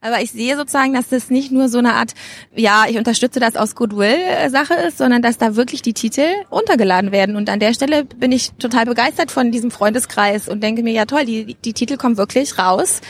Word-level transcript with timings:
Aber 0.00 0.22
ich 0.22 0.30
sehe 0.30 0.56
sozusagen, 0.56 0.94
dass 0.94 1.08
das 1.08 1.28
nicht 1.28 1.50
nur 1.50 1.68
so 1.68 1.78
eine 1.78 1.94
Art, 1.94 2.14
ja, 2.54 2.84
ich 2.88 2.98
unterstütze 2.98 3.40
das 3.40 3.56
aus 3.56 3.74
Goodwill-Sache 3.74 4.74
ist, 4.74 4.98
sondern 4.98 5.22
dass 5.22 5.38
da 5.38 5.56
wirklich 5.56 5.82
die 5.82 5.92
Titel 5.92 6.22
runtergeladen 6.52 7.10
werden. 7.10 7.34
Und 7.34 7.50
an 7.50 7.58
der 7.58 7.74
Stelle 7.74 8.04
bin 8.04 8.30
ich 8.30 8.52
total 8.60 8.84
begeistert 8.84 9.32
von 9.32 9.50
diesem 9.50 9.72
Freundeskreis 9.72 10.48
und 10.48 10.62
denke 10.62 10.84
mir, 10.84 10.92
ja 10.92 11.04
toll, 11.04 11.24
die, 11.24 11.56
die 11.64 11.72
Titel 11.72 11.96
kommen 11.96 12.16
wirklich 12.16 12.58
raus 12.58 13.00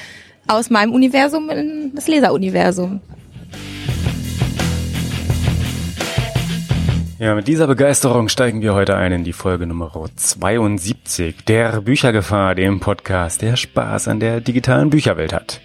aus 0.47 0.71
meinem 0.71 0.95
Universum 0.95 1.51
in 1.51 1.93
das 1.95 2.09
Leseruniversum. 2.09 3.03
Ja, 7.19 7.35
mit 7.35 7.49
dieser 7.49 7.67
Begeisterung 7.67 8.31
steigen 8.31 8.63
wir 8.63 8.73
heute 8.73 8.97
ein 8.97 9.13
in 9.13 9.25
die 9.25 9.35
Folge 9.35 9.67
Nummer 9.67 9.93
72 10.17 11.45
der 11.45 11.83
Büchergefahr, 11.83 12.55
dem 12.55 12.81
Podcast, 12.81 13.43
der 13.43 13.57
Spaß 13.57 14.09
an 14.09 14.21
der 14.21 14.41
digitalen 14.41 14.89
Bücherwelt 14.89 15.35
hat. 15.35 15.61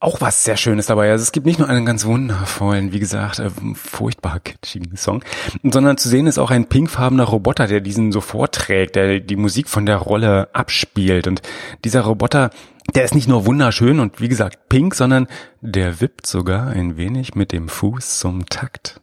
auch 0.00 0.20
was 0.20 0.44
sehr 0.44 0.56
Schönes 0.56 0.86
dabei. 0.86 1.10
Also 1.10 1.22
es 1.22 1.32
gibt 1.32 1.46
nicht 1.46 1.58
nur 1.58 1.68
einen 1.68 1.84
ganz 1.84 2.04
wundervollen, 2.04 2.92
wie 2.92 3.00
gesagt, 3.00 3.40
äh, 3.40 3.50
furchtbar 3.74 4.40
kitschigen 4.40 4.96
Song, 4.96 5.24
sondern 5.62 5.96
zu 5.98 6.08
sehen 6.08 6.26
ist 6.26 6.38
auch 6.38 6.50
ein 6.50 6.68
pinkfarbener 6.68 7.24
Roboter, 7.24 7.66
der 7.66 7.80
diesen 7.80 8.12
so 8.12 8.20
vorträgt, 8.20 8.96
der 8.96 9.20
die 9.20 9.36
Musik 9.36 9.68
von 9.68 9.86
der 9.86 9.96
Rolle 9.96 10.48
abspielt. 10.52 11.26
Und 11.26 11.42
dieser 11.84 12.02
Roboter 12.02 12.50
der 12.94 13.04
ist 13.04 13.14
nicht 13.14 13.28
nur 13.28 13.44
wunderschön 13.44 14.00
und 14.00 14.18
wie 14.20 14.28
gesagt 14.28 14.70
pink, 14.70 14.94
sondern 14.94 15.26
der 15.60 16.00
wippt 16.00 16.26
sogar 16.26 16.68
ein 16.68 16.96
wenig 16.96 17.34
mit 17.34 17.52
dem 17.52 17.68
Fuß 17.68 18.18
zum 18.18 18.46
Takt. 18.46 19.00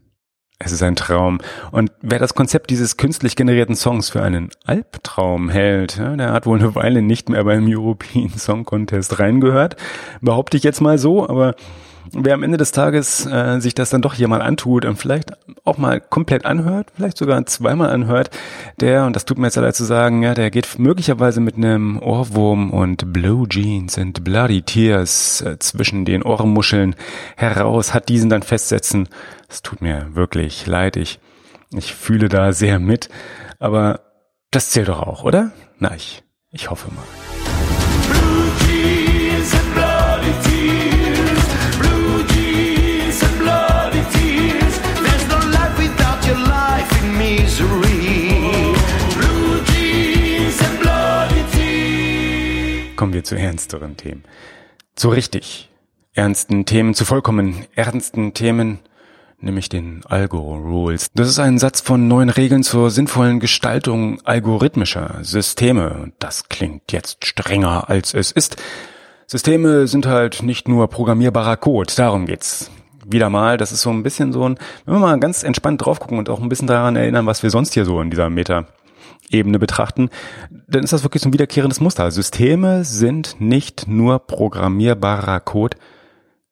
Es 0.66 0.72
ist 0.72 0.82
ein 0.82 0.96
Traum. 0.96 1.38
Und 1.72 1.92
wer 2.02 2.18
das 2.18 2.34
Konzept 2.34 2.72
dieses 2.72 2.98
künstlich 2.98 3.36
generierten 3.36 3.76
Songs 3.76 4.10
für 4.10 4.24
einen 4.24 4.50
Albtraum 4.66 5.50
hält, 5.50 6.00
der 6.00 6.34
hat 6.34 6.48
wohl 6.48 6.58
eine 6.58 6.74
Weile 6.74 7.04
nicht 7.04 7.30
mehr 7.30 7.44
beim 7.44 7.68
European 7.68 8.30
Song 8.36 8.66
Contest 8.66 9.20
reingehört. 9.20 9.76
Behaupte 10.22 10.58
ich 10.58 10.64
jetzt 10.64 10.82
mal 10.82 10.98
so, 10.98 11.30
aber 11.30 11.54
wer 12.12 12.34
am 12.34 12.42
Ende 12.42 12.58
des 12.58 12.72
Tages 12.72 13.28
äh, 13.28 13.60
sich 13.60 13.76
das 13.76 13.92
dann 13.92 14.02
doch 14.02 14.16
hier 14.16 14.28
mal 14.28 14.42
antut 14.42 14.86
und 14.86 14.98
vielleicht 14.98 15.34
auch 15.66 15.78
mal 15.78 16.00
komplett 16.00 16.46
anhört, 16.46 16.92
vielleicht 16.96 17.18
sogar 17.18 17.44
zweimal 17.48 17.90
anhört, 17.90 18.30
der, 18.80 19.06
und 19.06 19.16
das 19.16 19.26
tut 19.26 19.40
mir 19.40 19.48
jetzt 19.48 19.56
leid 19.56 19.76
zu 19.76 19.84
sagen, 19.84 20.22
ja, 20.22 20.36
der 20.36 20.52
geht 20.52 20.78
möglicherweise 20.78 21.42
mit 21.42 21.56
einem 21.56 22.00
Ohrwurm 22.00 22.70
und 22.70 23.12
Blue 23.12 23.50
Jeans 23.50 23.98
and 23.98 24.24
Bloody 24.24 24.62
Tears 24.62 25.42
äh, 25.42 25.58
zwischen 25.60 26.06
den 26.06 26.22
Ohrmuscheln 26.24 26.96
heraus, 27.36 27.94
hat 27.94 28.10
diesen 28.10 28.30
dann 28.30 28.44
festsetzen. 28.44 29.10
Es 29.50 29.64
tut 29.64 29.82
mir 29.82 30.10
wirklich 30.14 30.68
leid, 30.68 30.98
ich, 30.98 31.20
ich 31.72 31.96
fühle 31.96 32.30
da 32.30 32.54
sehr 32.54 32.80
mit, 32.80 33.10
aber 33.60 34.02
das 34.52 34.70
zählt 34.70 34.88
doch 34.88 35.02
auch, 35.02 35.24
oder? 35.24 35.52
Na, 35.80 35.96
ich, 35.96 36.24
ich 36.52 36.70
hoffe 36.70 36.90
mal. 36.94 37.65
Kommen 52.96 53.14
wir 53.14 53.24
zu 53.24 53.36
ernsteren 53.36 53.98
Themen. 53.98 54.24
Zu 54.96 55.10
richtig 55.10 55.70
ernsten 56.14 56.66
Themen, 56.66 56.94
zu 56.94 57.04
vollkommen 57.04 57.66
ernsten 57.76 58.34
Themen, 58.34 58.80
nämlich 59.40 59.68
den 59.68 60.06
Algo-Rules. 60.06 61.12
Das 61.14 61.28
ist 61.28 61.40
ein 61.40 61.60
Satz 61.60 61.82
von 61.82 62.08
neuen 62.08 62.30
Regeln 62.30 62.64
zur 62.64 62.90
sinnvollen 62.90 63.42
Gestaltung 63.42 64.22
algorithmischer 64.24 65.20
Systeme. 65.24 65.94
Und 65.94 66.14
das 66.20 66.48
klingt 66.48 66.94
jetzt 66.94 67.26
strenger, 67.26 67.90
als 67.90 68.14
es 68.14 68.32
ist. 68.32 68.56
Systeme 69.28 69.88
sind 69.88 70.06
halt 70.06 70.44
nicht 70.44 70.70
nur 70.70 70.88
programmierbarer 70.88 71.58
Code, 71.58 71.92
darum 71.98 72.26
geht's 72.26 72.72
wieder 73.06 73.30
mal, 73.30 73.58
das 73.58 73.72
ist 73.72 73.82
so 73.82 73.92
ein 73.92 74.04
bisschen 74.04 74.34
so 74.34 74.48
ein, 74.48 74.58
wenn 74.86 74.96
wir 74.96 75.00
mal 75.00 75.20
ganz 75.20 75.44
entspannt 75.44 75.86
drauf 75.86 76.00
gucken 76.00 76.18
und 76.18 76.30
auch 76.30 76.40
ein 76.40 76.50
bisschen 76.50 76.68
daran 76.68 76.96
erinnern, 76.96 77.26
was 77.26 77.44
wir 77.44 77.50
sonst 77.50 77.74
hier 77.74 77.86
so 77.86 78.02
in 78.02 78.10
dieser 78.10 78.30
Meta-Ebene 79.36 79.60
betrachten, 79.60 80.10
dann 80.68 80.84
ist 80.84 80.94
das 80.94 81.04
wirklich 81.04 81.22
so 81.22 81.30
ein 81.30 81.34
wiederkehrendes 81.34 81.80
Muster. 81.80 82.10
Systeme 82.12 82.84
sind 82.84 83.40
nicht 83.40 83.88
nur 83.88 84.20
programmierbarer 84.20 85.40
Code, 85.40 85.78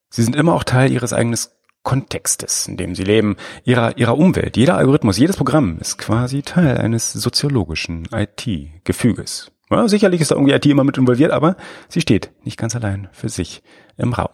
sie 0.09 0.23
sind 0.23 0.35
immer 0.35 0.53
auch 0.53 0.63
Teil 0.63 0.91
ihres 0.91 1.13
eigenen 1.13 1.37
Kontextes, 1.83 2.67
in 2.67 2.77
dem 2.77 2.95
sie 2.95 3.03
leben, 3.03 3.35
ihrer, 3.65 3.97
ihrer 3.97 4.17
Umwelt. 4.17 4.55
Jeder 4.55 4.77
Algorithmus, 4.77 5.17
jedes 5.17 5.35
Programm 5.35 5.77
ist 5.79 5.97
quasi 5.97 6.41
Teil 6.41 6.77
eines 6.77 7.11
soziologischen 7.11 8.07
IT-Gefüges. 8.11 9.51
Ja, 9.69 9.87
sicherlich 9.87 10.21
ist 10.21 10.31
da 10.31 10.35
irgendwie 10.35 10.53
IT 10.53 10.65
immer 10.65 10.83
mit 10.83 10.97
involviert, 10.97 11.31
aber 11.31 11.57
sie 11.89 11.99
steht 11.99 12.31
nicht 12.45 12.57
ganz 12.57 12.75
allein 12.75 13.09
für 13.11 13.29
sich 13.29 13.63
im 13.97 14.13
Raum. 14.13 14.29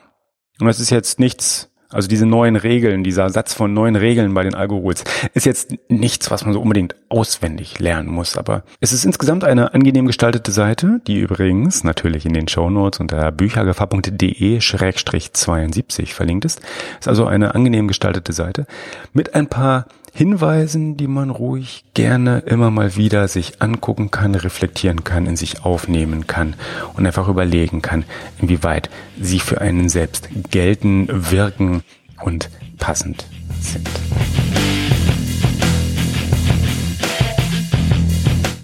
Und 0.59 0.67
das 0.67 0.79
ist 0.79 0.89
jetzt 0.89 1.19
nichts 1.19 1.71
also 1.91 2.07
diese 2.07 2.27
neuen 2.27 2.55
Regeln, 2.55 3.03
dieser 3.03 3.29
Satz 3.29 3.53
von 3.53 3.73
neuen 3.73 3.95
Regeln 3.95 4.33
bei 4.33 4.43
den 4.43 4.53
Algorules 4.53 5.05
ist 5.33 5.45
jetzt 5.45 5.73
nichts, 5.89 6.29
was 6.29 6.43
man 6.45 6.53
so 6.53 6.61
unbedingt 6.61 6.95
auswendig 7.09 7.79
lernen 7.79 8.09
muss, 8.09 8.37
aber 8.37 8.63
es 8.79 8.93
ist 8.93 9.05
insgesamt 9.05 9.43
eine 9.43 9.73
angenehm 9.73 10.05
gestaltete 10.05 10.51
Seite, 10.51 11.01
die 11.07 11.17
übrigens 11.17 11.83
natürlich 11.83 12.27
in 12.27 12.33
den 12.33 12.47
Shownotes 12.47 12.99
unter 12.99 13.31
büchergefahr.de-72 13.31 16.13
verlinkt 16.13 16.45
ist. 16.45 16.61
Ist 16.99 17.07
also 17.07 17.25
eine 17.25 17.55
angenehm 17.55 17.87
gestaltete 17.87 18.33
Seite 18.33 18.67
mit 19.13 19.33
ein 19.33 19.47
paar 19.47 19.87
Hinweisen, 20.13 20.97
die 20.97 21.07
man 21.07 21.29
ruhig 21.29 21.85
gerne 21.93 22.39
immer 22.39 22.71
mal 22.71 22.95
wieder 22.95 23.27
sich 23.27 23.61
angucken 23.61 24.11
kann, 24.11 24.35
reflektieren 24.35 25.03
kann, 25.03 25.25
in 25.25 25.35
sich 25.35 25.63
aufnehmen 25.63 26.27
kann 26.27 26.55
und 26.95 27.05
einfach 27.05 27.27
überlegen 27.27 27.81
kann, 27.81 28.05
inwieweit 28.39 28.89
sie 29.19 29.39
für 29.39 29.61
einen 29.61 29.89
selbst 29.89 30.29
gelten, 30.51 31.07
wirken 31.09 31.83
und 32.23 32.49
passend 32.77 33.25
sind. 33.61 33.89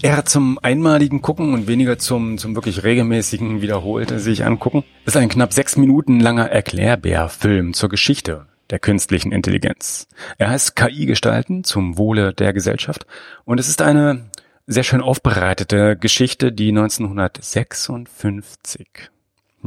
eher 0.05 0.23
zum 0.23 0.59
einmaligen 0.61 1.23
Gucken 1.23 1.55
und 1.55 1.67
weniger 1.67 1.97
zum, 1.97 2.37
zum 2.37 2.53
wirklich 2.53 2.83
regelmäßigen 2.83 3.63
wiederholten 3.63 4.19
sich 4.19 4.45
angucken, 4.45 4.83
ist 5.05 5.17
ein 5.17 5.29
knapp 5.29 5.51
sechs 5.51 5.77
Minuten 5.77 6.19
langer 6.19 6.45
Erklärbär-Film 6.51 7.73
zur 7.73 7.89
Geschichte 7.89 8.45
der 8.69 8.79
künstlichen 8.79 9.31
Intelligenz. 9.31 10.07
Er 10.37 10.49
heißt 10.49 10.75
KI 10.75 11.05
gestalten 11.05 11.63
zum 11.63 11.97
Wohle 11.97 12.33
der 12.33 12.51
Gesellschaft 12.53 13.05
und 13.45 13.59
es 13.59 13.69
ist 13.69 13.81
eine 13.81 14.29
sehr 14.67 14.83
schön 14.83 15.01
aufbereitete 15.01 15.95
Geschichte, 15.95 16.51
die 16.51 16.69
1956 16.69 19.09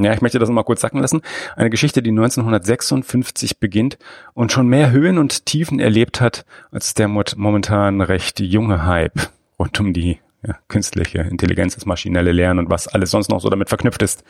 ja, 0.05 0.12
ich 0.12 0.21
möchte 0.21 0.39
das 0.39 0.49
mal 0.49 0.62
kurz 0.62 0.81
sacken 0.81 1.00
lassen. 1.00 1.23
Eine 1.56 1.71
Geschichte, 1.71 2.03
die 2.03 2.11
1956 2.11 3.59
beginnt 3.59 3.99
und 4.33 4.53
schon 4.53 4.69
mehr 4.69 4.91
Höhen 4.91 5.19
und 5.19 5.47
Tiefen 5.47 5.81
erlebt 5.81 6.21
hat 6.21 6.45
als 6.71 6.95
der 6.95 7.09
momentan 7.09 8.00
recht 8.00 8.41
junge 8.41 8.87
Hype 8.87 9.31
rund 9.59 9.79
um 9.81 9.93
die 9.93 10.19
ja, 10.47 10.56
künstliche 10.69 11.19
Intelligenz, 11.19 11.75
das 11.75 11.85
maschinelle 11.85 12.33
Lernen 12.33 12.61
und 12.61 12.71
was 12.71 12.87
alles 12.87 13.11
sonst 13.11 13.29
noch 13.29 13.41
so 13.41 13.50
damit 13.50 13.69
verknüpft 13.69 14.03
ist, 14.03 14.23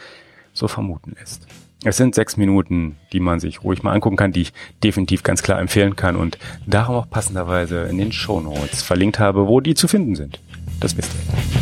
so 0.55 0.69
vermuten 0.69 1.15
lässt. 1.19 1.47
Es 1.85 1.97
sind 1.97 2.15
sechs 2.15 2.37
Minuten, 2.37 2.97
die 3.13 3.21
man 3.21 3.39
sich 3.39 3.63
ruhig 3.63 3.85
mal 3.85 3.93
angucken 3.93 4.17
kann, 4.17 4.33
die 4.33 4.43
ich 4.43 4.53
definitiv 4.83 5.23
ganz 5.23 5.43
klar 5.43 5.61
empfehlen 5.61 5.95
kann 5.95 6.17
und 6.17 6.37
darum 6.67 6.97
auch 6.97 7.09
passenderweise 7.09 7.83
in 7.83 7.99
den 7.99 8.11
Show 8.11 8.41
Notes 8.41 8.83
verlinkt 8.83 9.21
habe, 9.21 9.47
wo 9.47 9.61
die 9.61 9.75
zu 9.75 9.87
finden 9.87 10.17
sind. 10.17 10.41
Das 10.81 10.97
wisst 10.97 11.13
ihr. 11.13 11.58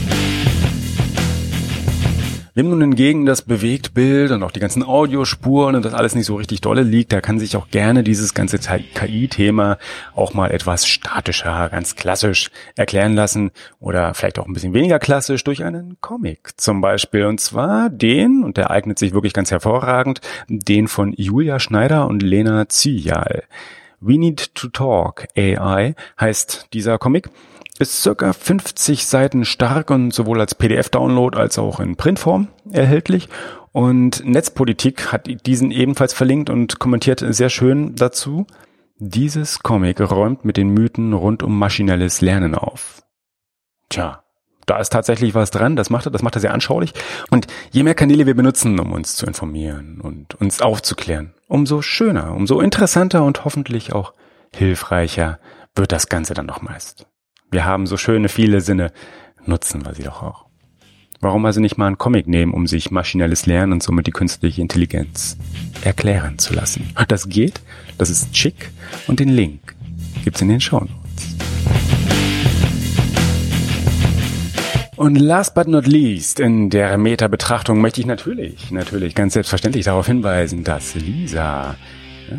Nimm 2.59 2.71
nun 2.71 2.81
hingegen 2.81 3.27
das 3.27 3.43
Bewegtbild 3.43 4.31
und 4.31 4.43
auch 4.43 4.51
die 4.51 4.61
ganzen 4.61 4.83
Audiospuren 4.83 5.77
und 5.77 5.85
das 5.85 5.93
alles 5.93 6.15
nicht 6.15 6.25
so 6.25 6.37
richtig 6.37 6.63
dolle 6.63 6.81
liegt, 6.81 7.13
da 7.13 7.21
kann 7.21 7.39
sich 7.39 7.55
auch 7.55 7.69
gerne 7.69 8.03
dieses 8.03 8.33
ganze 8.33 8.59
KI-Thema 8.59 9.77
auch 10.15 10.33
mal 10.33 10.51
etwas 10.51 10.87
statischer, 10.87 11.69
ganz 11.69 11.97
klassisch 11.97 12.51
erklären 12.75 13.15
lassen 13.15 13.51
oder 13.79 14.15
vielleicht 14.15 14.39
auch 14.39 14.47
ein 14.47 14.55
bisschen 14.55 14.73
weniger 14.73 14.99
klassisch 14.99 15.45
durch 15.45 15.65
einen 15.65 15.99
Comic 16.01 16.59
zum 16.59 16.81
Beispiel. 16.81 17.27
Und 17.27 17.43
zwar 17.43 17.91
den, 17.91 18.43
und 18.43 18.57
der 18.57 18.71
eignet 18.71 18.99
sich 18.99 19.13
wirklich 19.13 19.35
ganz 19.35 19.51
hervorragend, 19.51 20.23
den 20.49 20.89
von 20.89 21.13
Julia 21.13 21.61
Schneider 21.61 22.07
und 22.07 22.23
Lena 22.23 22.71
Zyjal. 22.71 23.43
We 24.01 24.19
Need 24.19 24.55
to 24.55 24.69
Talk 24.69 25.27
AI 25.37 25.95
heißt 26.19 26.69
dieser 26.73 26.97
Comic 26.97 27.29
ist 27.79 28.03
circa 28.03 28.33
50 28.33 29.07
Seiten 29.07 29.45
stark 29.45 29.91
und 29.91 30.13
sowohl 30.13 30.41
als 30.41 30.55
PDF-Download 30.55 31.37
als 31.37 31.59
auch 31.59 31.81
in 31.81 31.97
Printform 31.97 32.49
erhältlich. 32.71 33.29
Und 33.73 34.25
Netzpolitik 34.25 35.13
hat 35.13 35.29
diesen 35.47 35.71
ebenfalls 35.71 36.15
verlinkt 36.15 36.49
und 36.49 36.79
kommentiert 36.79 37.23
sehr 37.27 37.51
schön 37.51 37.95
dazu. 37.95 38.47
Dieses 38.99 39.61
Comic 39.61 40.01
räumt 40.01 40.45
mit 40.45 40.57
den 40.57 40.71
Mythen 40.71 41.13
rund 41.13 41.43
um 41.43 41.59
maschinelles 41.59 42.23
Lernen 42.23 42.55
auf. 42.55 43.03
Tja, 43.91 44.23
da 44.65 44.79
ist 44.79 44.93
tatsächlich 44.93 45.35
was 45.35 45.51
dran, 45.51 45.77
das 45.77 45.91
macht 45.91 46.07
er, 46.07 46.11
das 46.11 46.23
macht 46.23 46.37
er 46.37 46.41
sehr 46.41 46.55
anschaulich. 46.55 46.95
Und 47.31 47.47
je 47.71 47.83
mehr 47.83 47.95
Kanäle 47.95 48.27
wir 48.27 48.35
benutzen, 48.35 48.81
um 48.81 48.93
uns 48.93 49.15
zu 49.15 49.27
informieren 49.27 50.01
und 50.01 50.35
uns 50.35 50.63
aufzuklären, 50.63 51.35
umso 51.47 51.83
schöner, 51.83 52.33
umso 52.35 52.61
interessanter 52.61 53.25
und 53.25 53.45
hoffentlich 53.45 53.93
auch 53.93 54.15
hilfreicher 54.55 55.39
wird 55.75 55.93
das 55.93 56.09
Ganze 56.09 56.35
dann 56.35 56.47
noch 56.47 56.63
meist. 56.63 57.07
Wir 57.51 57.65
haben 57.65 57.87
so 57.87 57.97
schöne 57.97 58.29
viele 58.29 58.61
Sinne, 58.61 58.93
nutzen 59.45 59.85
wir 59.85 59.95
sie 59.95 60.03
doch 60.03 60.23
auch. 60.23 60.47
Warum 61.21 61.47
also 61.47 61.61
nicht 61.61 61.79
mal 61.79 61.87
einen 61.87 61.97
Comic 61.97 62.27
nehmen, 62.27 62.53
um 62.53 62.67
sich 62.67 62.91
maschinelles 62.91 63.47
Lernen 63.47 63.73
und 63.73 63.83
somit 63.83 64.07
die 64.07 64.13
künstliche 64.13 64.61
Intelligenz 64.61 65.37
erklären 65.83 66.39
zu 66.39 66.55
lassen? 66.55 66.91
Das 67.09 67.29
geht, 67.29 67.61
das 67.99 68.11
ist 68.11 68.37
schick 68.37 68.71
und 69.07 69.21
den 69.21 69.29
Link 69.29 69.75
gibt's 70.25 70.43
in 70.43 70.49
den 70.49 70.61
Show 70.61 70.81
Notes. 70.81 71.37
Und 74.97 75.17
last 75.17 75.55
but 75.55 75.69
not 75.69 75.87
least, 75.87 76.41
in 76.41 76.71
der 76.71 76.99
Meta-Betrachtung 76.99 77.81
möchte 77.81 78.01
ich 78.01 78.07
natürlich, 78.07 78.71
natürlich 78.71 79.15
ganz 79.15 79.35
selbstverständlich 79.35 79.85
darauf 79.85 80.07
hinweisen, 80.07 80.65
dass 80.65 80.95
Lisa 80.95 81.77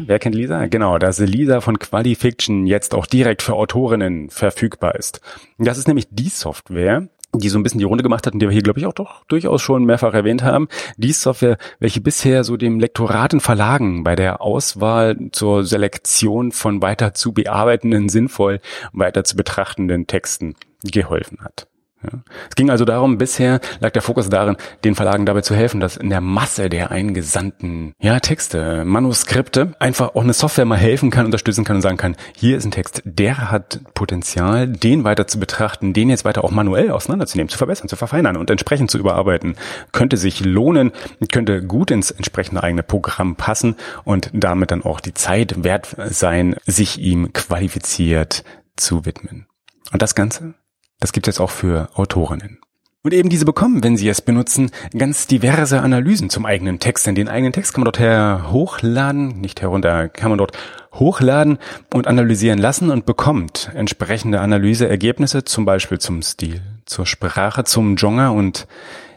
wer 0.06 0.20
kennt 0.20 0.36
Lisa? 0.36 0.68
Genau, 0.68 0.98
dass 0.98 1.20
Lisa 1.20 1.62
von 1.62 1.80
Qualifiction 1.80 2.66
jetzt 2.66 2.94
auch 2.94 3.06
direkt 3.06 3.42
für 3.42 3.54
Autorinnen 3.54 4.30
verfügbar 4.30 4.96
ist. 4.96 5.22
Das 5.58 5.78
ist 5.78 5.88
nämlich 5.88 6.08
die 6.12 6.30
Software, 6.30 7.08
die 7.34 7.50
so 7.50 7.60
ein 7.60 7.64
bisschen 7.64 7.80
die 7.80 7.86
Runde 7.86 8.04
gemacht 8.04 8.26
hat 8.26 8.34
und 8.34 8.40
die 8.40 8.48
wir 8.48 8.54
hier, 8.54 8.64
glaube 8.64 8.80
ich, 8.80 8.86
auch 8.86 8.94
doch 8.94 9.26
durchaus 9.26 9.62
schon 9.62 9.86
mehrfach 9.86 10.14
erwähnt 10.14 10.44
haben. 10.44 10.68
Die 10.98 11.12
Software, 11.12 11.58
welche 11.80 12.02
bisher 12.02 12.44
so 12.44 12.58
dem 12.58 12.80
Lektoraten 12.80 13.40
Verlagen 13.40 14.04
bei 14.04 14.16
der 14.16 14.42
Auswahl 14.42 15.18
zur 15.32 15.64
Selektion 15.64 16.52
von 16.52 16.82
weiter 16.82 17.14
zu 17.14 17.34
bearbeitenden, 17.34 18.10
sinnvoll 18.10 18.60
weiter 18.94 19.24
zu 19.24 19.36
betrachtenden 19.36 20.08
Texten 20.08 20.56
geholfen 20.84 21.40
hat. 21.42 21.68
Ja. 22.04 22.20
Es 22.48 22.56
ging 22.56 22.70
also 22.70 22.86
darum, 22.86 23.18
bisher 23.18 23.60
lag 23.80 23.92
der 23.92 24.04
Fokus 24.04 24.30
darin, 24.30 24.56
den 24.84 24.94
Verlagen 24.94 25.26
dabei 25.26 25.42
zu 25.42 25.56
helfen, 25.56 25.80
dass 25.80 25.98
in 25.98 26.12
der 26.12 26.22
Masse 26.22 26.70
der 26.70 26.92
eingesandten 26.92 27.94
ja, 28.00 28.20
Texte, 28.20 28.86
Manuskripte 28.86 29.74
einfach 29.80 30.14
auch 30.14 30.24
eine 30.24 30.34
Software 30.34 30.66
mal 30.66 30.78
helfen 30.78 31.10
kann, 31.10 31.26
unterstützen 31.26 31.66
kann 31.66 31.78
und 31.78 31.82
sagen 31.82 31.98
kann, 31.98 32.16
hier 32.36 32.58
ist 32.58 32.66
ein 32.66 32.72
Text, 32.72 33.02
der 33.04 33.50
hat 33.50 33.80
Potenzial, 33.96 34.68
den 34.68 35.04
weiter 35.04 35.26
zu 35.26 35.40
betrachten, 35.40 35.94
den 35.94 36.10
jetzt 36.10 36.24
weiter 36.24 36.44
auch 36.44 36.52
manuell 36.52 36.92
auseinanderzunehmen, 36.92 37.50
zu 37.50 37.58
verbessern, 37.58 37.90
zu 37.90 37.96
verfeinern 37.96 38.38
und 38.38 38.52
entsprechend 38.52 38.92
zu 38.92 39.00
überarbeiten. 39.00 39.56
Könnte 39.92 40.18
sich 40.18 40.46
lohnen, 40.46 40.92
könnte 41.32 41.64
gut 41.64 41.90
ins 41.90 42.12
entsprechende 42.12 42.62
eigene 42.62 42.84
Programm 42.84 43.36
passen 43.36 43.76
und 44.04 44.30
damit 44.34 44.70
dann 44.70 44.84
auch 44.84 45.00
die 45.00 45.16
Zeit 45.16 45.64
wert 45.64 45.96
sein, 46.10 46.56
sich 46.68 47.00
ihm 47.00 47.34
qualifiziert 47.34 48.44
zu 48.76 49.06
widmen. 49.06 49.48
Und 49.92 50.02
das 50.02 50.14
Ganze 50.14 50.54
das 51.00 51.12
gibt 51.12 51.28
es 51.28 51.40
auch 51.40 51.52
für 51.52 51.90
Autorinnen. 51.96 52.60
Und 53.04 53.14
eben 53.14 53.30
diese 53.30 53.46
bekommen, 53.46 53.84
wenn 53.84 53.96
sie 53.96 54.10
es 54.10 54.22
benutzen, 54.22 54.70
ganz 54.98 55.28
diverse 55.28 55.80
Analysen 55.80 56.30
zum 56.30 56.46
eigenen 56.46 56.80
Text. 56.80 57.08
Denn 57.08 57.16
den 57.16 57.30
eigenen 57.30 57.54
Text 57.54 57.74
kann 57.74 57.82
man 57.82 57.86
dort 57.86 58.00
her 58.00 58.48
hochladen, 58.52 59.40
nicht 59.40 59.62
herunter, 59.62 60.10
kann 60.10 60.30
man 60.30 60.38
dort 60.38 60.58
hochladen 60.94 61.58
und 61.94 62.08
analysieren 62.08 62.60
lassen 62.60 62.90
und 62.90 63.06
bekommt 63.06 63.72
entsprechende 63.74 64.42
Analyseergebnisse, 64.42 65.46
zum 65.46 65.64
Beispiel 65.64 66.00
zum 66.00 66.22
Stil, 66.22 66.62
zur 66.86 67.06
Sprache, 67.06 67.64
zum 67.64 67.96
Genre 67.96 68.32
und 68.32 68.68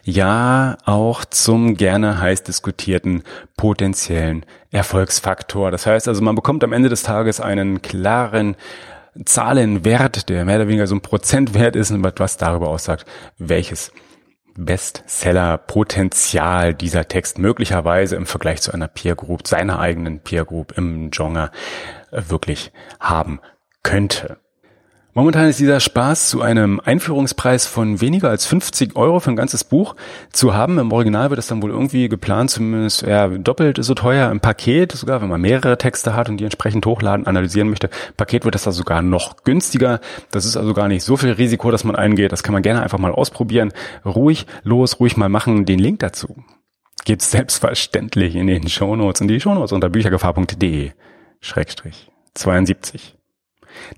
ja, 0.05 0.79
auch 0.85 1.25
zum 1.25 1.77
gerne 1.77 2.21
heiß 2.21 2.43
diskutierten 2.43 3.23
potenziellen 3.57 4.47
Erfolgsfaktor. 4.71 5.71
Das 5.71 5.87
heißt 5.87 6.09
also, 6.09 6.23
man 6.23 6.37
bekommt 6.37 6.63
am 6.65 6.73
Ende 6.73 6.89
des 6.89 7.03
Tages 7.03 7.41
einen 7.41 7.83
klaren 7.83 8.57
Zahlenwert, 9.25 10.29
der 10.29 10.45
mehr 10.45 10.57
oder 10.57 10.69
weniger 10.69 10.87
so 10.87 10.95
ein 10.95 11.01
Prozentwert 11.01 11.77
ist 11.77 11.91
und 11.91 12.05
was 12.19 12.37
darüber 12.37 12.69
aussagt, 12.69 13.07
welches 13.39 13.91
Bestseller-Potenzial 14.57 16.75
dieser 16.75 17.09
Text 17.09 17.39
möglicherweise 17.39 18.17
im 18.17 18.27
Vergleich 18.27 18.61
zu 18.61 18.73
einer 18.73 18.89
Peer 18.89 19.15
Group, 19.15 19.47
seiner 19.47 19.79
eigenen 19.79 20.21
Peer 20.21 20.45
Group 20.45 20.77
im 20.77 21.11
Genre 21.11 21.51
äh, 22.11 22.23
wirklich 22.29 22.73
haben 22.99 23.41
könnte. 23.83 24.39
Momentan 25.13 25.49
ist 25.49 25.59
dieser 25.59 25.81
Spaß 25.81 26.29
zu 26.29 26.41
einem 26.41 26.79
Einführungspreis 26.79 27.67
von 27.67 28.01
weniger 28.01 28.31
als 28.31 28.47
50 28.47 28.95
Euro 28.95 29.19
für 29.19 29.31
ein 29.31 29.37
ganzes 29.37 29.65
Buch 29.65 29.97
zu 30.33 30.55
haben. 30.55 30.79
Im 30.79 30.93
Original 30.93 31.31
wird 31.31 31.41
es 31.41 31.49
dann 31.49 31.63
wohl 31.63 31.71
irgendwie 31.71 32.09
geplant, 32.09 32.51
zumindest 32.51 33.03
ja, 33.03 33.27
doppelt 33.27 33.83
so 33.83 33.95
teuer 33.95 34.31
im 34.31 34.39
Paket, 34.39 34.93
sogar 34.93 35.21
wenn 35.21 35.29
man 35.29 35.41
mehrere 35.41 35.77
Texte 35.79 36.15
hat 36.15 36.29
und 36.29 36.37
die 36.37 36.45
entsprechend 36.45 36.87
hochladen, 36.87 37.27
analysieren 37.27 37.71
möchte. 37.71 37.91
Paket 38.17 38.45
wird 38.45 38.55
das 38.55 38.63
da 38.63 38.71
sogar 38.71 39.03
noch 39.03 39.43
günstiger. 39.43 40.01
Das 40.31 40.45
ist 40.45 40.57
also 40.57 40.75
gar 40.75 40.87
nicht 40.87 41.03
so 41.03 41.17
viel 41.17 41.33
Risiko, 41.33 41.73
dass 41.73 41.83
man 41.83 41.97
eingeht. 41.97 42.31
Das 42.31 42.45
kann 42.45 42.53
man 42.53 42.63
gerne 42.63 42.81
einfach 42.81 42.99
mal 42.99 43.11
ausprobieren. 43.11 43.73
Ruhig 44.05 44.47
los, 44.63 45.01
ruhig 45.01 45.17
mal 45.17 45.29
machen. 45.29 45.65
Den 45.65 45.81
Link 45.81 45.99
dazu 45.99 46.37
gibt's 47.05 47.33
selbstverständlich 47.33 48.37
in 48.37 48.47
den 48.47 48.69
Shownotes 48.69 49.23
und 49.23 49.29
die 49.29 49.41
Shownotes 49.41 49.73
unter 49.73 49.89
büchergefahr.de 49.89 50.93
Schrägstrich 51.41 52.13
72. 52.35 53.20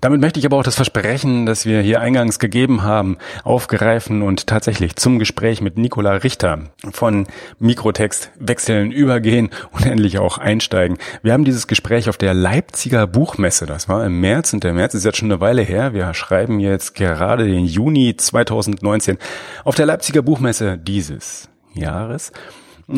Damit 0.01 0.21
möchte 0.21 0.39
ich 0.39 0.45
aber 0.45 0.57
auch 0.57 0.63
das 0.63 0.75
Versprechen, 0.75 1.45
das 1.45 1.65
wir 1.65 1.81
hier 1.81 2.01
eingangs 2.01 2.39
gegeben 2.39 2.83
haben, 2.83 3.17
aufgreifen 3.43 4.21
und 4.21 4.47
tatsächlich 4.47 4.95
zum 4.95 5.19
Gespräch 5.19 5.61
mit 5.61 5.77
Nicola 5.77 6.13
Richter 6.13 6.59
von 6.91 7.27
Mikrotext 7.59 8.31
wechseln, 8.39 8.91
übergehen 8.91 9.49
und 9.71 9.85
endlich 9.85 10.17
auch 10.19 10.37
einsteigen. 10.37 10.97
Wir 11.21 11.33
haben 11.33 11.45
dieses 11.45 11.67
Gespräch 11.67 12.09
auf 12.09 12.17
der 12.17 12.33
Leipziger 12.33 13.07
Buchmesse, 13.07 13.65
das 13.65 13.87
war 13.89 14.05
im 14.05 14.19
März 14.19 14.53
und 14.53 14.63
der 14.63 14.73
März 14.73 14.93
ist 14.93 15.05
jetzt 15.05 15.17
schon 15.17 15.31
eine 15.31 15.41
Weile 15.41 15.61
her. 15.61 15.93
Wir 15.93 16.13
schreiben 16.13 16.59
jetzt 16.59 16.95
gerade 16.95 17.45
den 17.45 17.65
Juni 17.65 18.15
2019 18.15 19.17
auf 19.63 19.75
der 19.75 19.85
Leipziger 19.85 20.21
Buchmesse 20.21 20.77
dieses 20.77 21.49
Jahres 21.73 22.31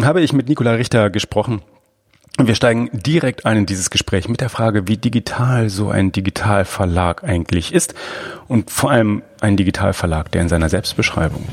habe 0.01 0.21
ich 0.21 0.33
mit 0.33 0.49
Nicola 0.49 0.71
Richter 0.71 1.09
gesprochen 1.09 1.61
und 2.37 2.47
wir 2.47 2.55
steigen 2.55 2.89
direkt 2.91 3.45
ein 3.45 3.59
in 3.59 3.65
dieses 3.65 3.89
Gespräch 3.89 4.27
mit 4.27 4.41
der 4.41 4.49
Frage, 4.49 4.89
wie 4.89 4.97
digital 4.97 5.69
so 5.69 5.89
ein 5.89 6.11
Digitalverlag 6.11 7.23
eigentlich 7.23 7.73
ist 7.73 7.93
und 8.49 8.69
vor 8.69 8.91
allem 8.91 9.21
ein 9.39 9.55
Digitalverlag, 9.55 10.31
der 10.31 10.41
in 10.41 10.49
seiner 10.49 10.67
Selbstbeschreibung 10.67 11.47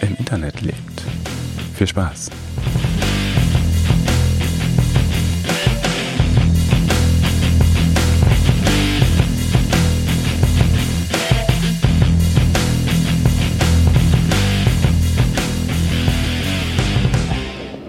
im 0.00 0.16
Internet 0.16 0.60
lebt. 0.60 1.02
Viel 1.74 1.86
Spaß! 1.86 2.30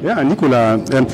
Ja, 0.03 0.23
Nicola, 0.23 0.75
ähm, 0.91 1.07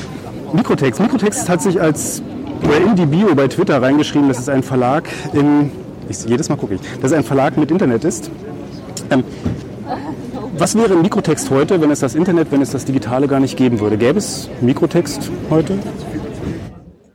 Mikrotext. 0.56 1.00
Mikrotext 1.00 1.48
hat 1.48 1.62
sich 1.62 1.80
als 1.80 2.22
oder 2.62 2.78
in 2.78 2.96
die 2.96 3.06
Bio 3.06 3.34
bei 3.34 3.48
Twitter 3.48 3.80
reingeschrieben, 3.80 4.28
dass 4.28 4.38
es 4.38 4.48
ein 4.48 4.62
Verlag 4.62 5.08
in 5.32 5.70
ich, 6.08 6.24
jedes 6.24 6.48
Mal 6.48 6.56
gucke 6.56 6.74
ich, 6.74 6.80
dass 7.00 7.10
es 7.10 7.12
ein 7.12 7.24
Verlag 7.24 7.56
mit 7.56 7.70
Internet 7.70 8.04
ist. 8.04 8.30
Ähm, 9.10 9.24
was 10.58 10.74
wäre 10.74 10.96
Mikrotext 10.96 11.50
heute, 11.50 11.80
wenn 11.80 11.90
es 11.90 12.00
das 12.00 12.14
Internet, 12.14 12.50
wenn 12.50 12.62
es 12.62 12.70
das 12.70 12.84
Digitale 12.84 13.28
gar 13.28 13.40
nicht 13.40 13.56
geben 13.56 13.80
würde? 13.80 13.98
Gäbe 13.98 14.18
es 14.18 14.48
Mikrotext 14.60 15.30
heute? 15.50 15.78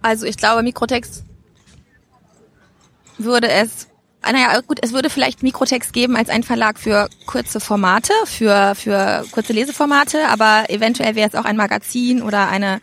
Also 0.01 0.25
ich 0.25 0.38
glaube, 0.38 0.62
Mikrotext 0.62 1.24
würde 3.17 3.50
es, 3.50 3.88
naja 4.24 4.60
gut, 4.67 4.79
es 4.81 4.93
würde 4.93 5.10
vielleicht 5.10 5.41
Mikrotext 5.41 5.93
geben 5.93 6.15
als 6.15 6.29
ein 6.29 6.43
Verlag 6.43 6.79
für 6.79 7.07
kurze 7.25 7.60
Formate, 7.60 8.13
für, 8.25 8.74
für 8.75 9.25
kurze 9.31 9.53
Leseformate, 9.53 10.27
aber 10.29 10.65
eventuell 10.69 11.15
wäre 11.15 11.29
es 11.29 11.36
auch 11.36 11.45
ein 11.45 11.57
Magazin 11.57 12.21
oder 12.21 12.50
eine, 12.50 12.81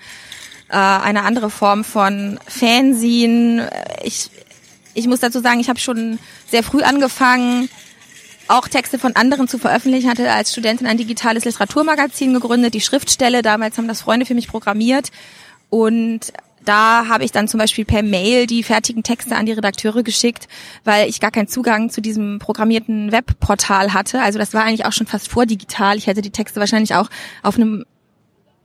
äh, 0.69 0.77
eine 0.77 1.23
andere 1.23 1.51
Form 1.51 1.85
von 1.85 2.39
Fanzine. 2.47 3.71
Ich, 4.03 4.31
ich 4.95 5.07
muss 5.07 5.21
dazu 5.21 5.41
sagen, 5.41 5.61
ich 5.61 5.69
habe 5.69 5.79
schon 5.79 6.19
sehr 6.51 6.63
früh 6.63 6.83
angefangen, 6.83 7.69
auch 8.49 8.67
Texte 8.69 8.99
von 8.99 9.15
anderen 9.15 9.47
zu 9.47 9.59
veröffentlichen, 9.59 10.11
hatte 10.11 10.31
als 10.31 10.53
Studentin 10.53 10.87
ein 10.87 10.97
digitales 10.97 11.45
Literaturmagazin 11.45 12.33
gegründet, 12.33 12.75
die 12.75 12.81
Schriftstelle, 12.81 13.43
damals 13.43 13.77
haben 13.77 13.89
das 13.89 14.01
Freunde 14.01 14.27
für 14.27 14.35
mich 14.35 14.49
programmiert 14.49 15.11
und 15.71 16.33
da 16.65 17.09
habe 17.09 17.25
ich 17.25 17.33
dann 17.33 17.49
zum 17.49 17.59
Beispiel 17.59 17.87
per 17.87 18.03
Mail 18.03 18.47
die 18.47 18.63
fertigen 18.63 19.03
Texte 19.03 19.37
an 19.37 19.47
die 19.47 19.53
Redakteure 19.53 20.03
geschickt, 20.03 20.49
weil 20.85 21.09
ich 21.09 21.19
gar 21.21 21.31
keinen 21.31 21.49
Zugang 21.49 21.89
zu 21.89 22.03
diesem 22.03 22.39
programmierten 22.41 23.11
Webportal 23.11 23.95
hatte. 23.95 24.21
Also 24.21 24.39
das 24.39 24.53
war 24.53 24.65
eigentlich 24.65 24.85
auch 24.85 24.93
schon 24.93 25.07
fast 25.07 25.29
vordigital. 25.29 25.97
Ich 25.97 26.07
hätte 26.07 26.21
die 26.21 26.31
Texte 26.31 26.61
wahrscheinlich 26.61 26.95
auch 26.95 27.09
auf 27.43 27.57
einem 27.57 27.87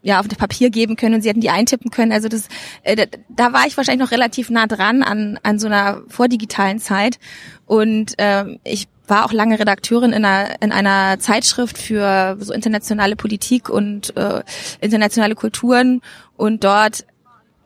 ja 0.04 0.20
auf 0.20 0.28
Papier 0.28 0.70
geben 0.70 0.96
können 0.96 1.16
und 1.16 1.22
sie 1.22 1.30
hätten 1.30 1.42
die 1.42 1.50
eintippen 1.50 1.90
können. 1.90 2.12
Also 2.12 2.28
das, 2.28 2.48
äh, 2.84 3.08
da 3.30 3.54
war 3.54 3.66
ich 3.66 3.76
wahrscheinlich 3.76 4.06
noch 4.06 4.12
relativ 4.12 4.50
nah 4.50 4.68
dran 4.68 5.02
an 5.02 5.40
an 5.42 5.58
so 5.58 5.68
einer 5.68 6.02
vordigitalen 6.10 6.80
Zeit 6.80 7.18
und 7.66 8.20
äh, 8.20 8.46
ich 8.64 8.88
war 9.08 9.26
auch 9.26 9.34
lange 9.34 9.60
Redakteurin 9.60 10.14
in 10.14 10.24
einer, 10.24 10.62
in 10.62 10.72
einer 10.72 11.20
Zeitschrift 11.20 11.78
für 11.78 12.38
so 12.40 12.54
internationale 12.54 13.16
Politik 13.16 13.70
und 13.70 14.16
äh, 14.16 14.44
internationale 14.80 15.36
Kulturen 15.36 16.02
und 16.38 16.64
dort 16.64 17.06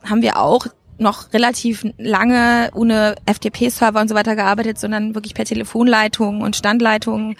haben 0.03 0.21
wir 0.21 0.39
auch 0.39 0.67
noch 0.99 1.33
relativ 1.33 1.85
lange 1.97 2.71
ohne 2.73 3.15
FTP-Server 3.25 4.01
und 4.01 4.07
so 4.07 4.15
weiter 4.15 4.35
gearbeitet, 4.35 4.79
sondern 4.79 5.13
wirklich 5.15 5.33
per 5.35 5.45
Telefonleitung 5.45 6.41
und 6.41 6.55
Standleitung. 6.55 7.35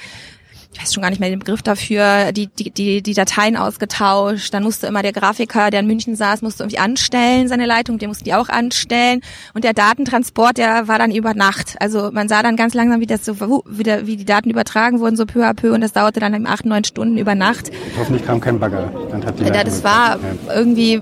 Ich 0.77 0.83
weiß 0.83 0.93
schon 0.93 1.01
gar 1.01 1.09
nicht 1.09 1.19
mehr 1.19 1.31
den 1.31 1.39
Begriff 1.39 1.63
dafür, 1.63 2.31
die, 2.33 2.45
die, 2.47 2.69
die, 2.69 3.01
die 3.01 3.13
Dateien 3.15 3.57
ausgetauscht. 3.57 4.53
Dann 4.53 4.61
musste 4.61 4.85
immer 4.85 5.01
der 5.01 5.11
Grafiker, 5.11 5.71
der 5.71 5.79
in 5.79 5.87
München 5.87 6.15
saß, 6.15 6.43
musste 6.43 6.61
irgendwie 6.61 6.77
anstellen, 6.77 7.47
seine 7.47 7.65
Leitung, 7.65 7.97
der 7.97 8.07
musste 8.07 8.23
die 8.23 8.35
auch 8.35 8.47
anstellen. 8.47 9.21
Und 9.55 9.63
der 9.63 9.73
Datentransport, 9.73 10.59
der 10.59 10.87
war 10.87 10.99
dann 10.99 11.09
über 11.09 11.33
Nacht. 11.33 11.77
Also 11.79 12.11
man 12.11 12.29
sah 12.29 12.43
dann 12.43 12.55
ganz 12.55 12.75
langsam, 12.75 13.01
wie 13.01 13.07
das 13.07 13.25
so, 13.25 13.63
wie, 13.67 13.81
der, 13.81 14.05
wie 14.05 14.17
die 14.17 14.25
Daten 14.25 14.51
übertragen 14.51 14.99
wurden, 14.99 15.15
so 15.15 15.25
peu 15.25 15.43
à 15.47 15.55
peu. 15.55 15.73
Und 15.73 15.81
das 15.81 15.93
dauerte 15.93 16.19
dann 16.19 16.35
eben 16.35 16.45
acht, 16.45 16.65
neun 16.65 16.83
Stunden 16.83 17.17
über 17.17 17.33
Nacht. 17.33 17.71
Hoffentlich 17.97 18.23
kam 18.23 18.39
kein 18.39 18.59
Bagger. 18.59 18.91
Dann 19.09 19.25
hat 19.25 19.39
die 19.39 19.45
ja, 19.45 19.63
das 19.63 19.83
war 19.83 20.19
irgendwie, 20.47 20.97
äh, 20.97 21.01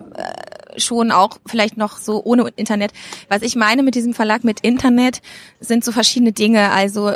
schon 0.78 1.12
auch 1.12 1.38
vielleicht 1.46 1.78
noch 1.78 1.98
so 1.98 2.22
ohne 2.24 2.50
Internet. 2.56 2.92
Was 3.30 3.42
ich 3.42 3.56
meine 3.56 3.84
mit 3.84 3.96
diesem 3.96 4.14
Verlag 4.14 4.44
mit 4.44 4.60
Internet 4.62 5.22
sind 5.60 5.84
so 5.84 5.92
verschiedene 5.92 6.32
Dinge. 6.32 6.72
Also 6.72 7.12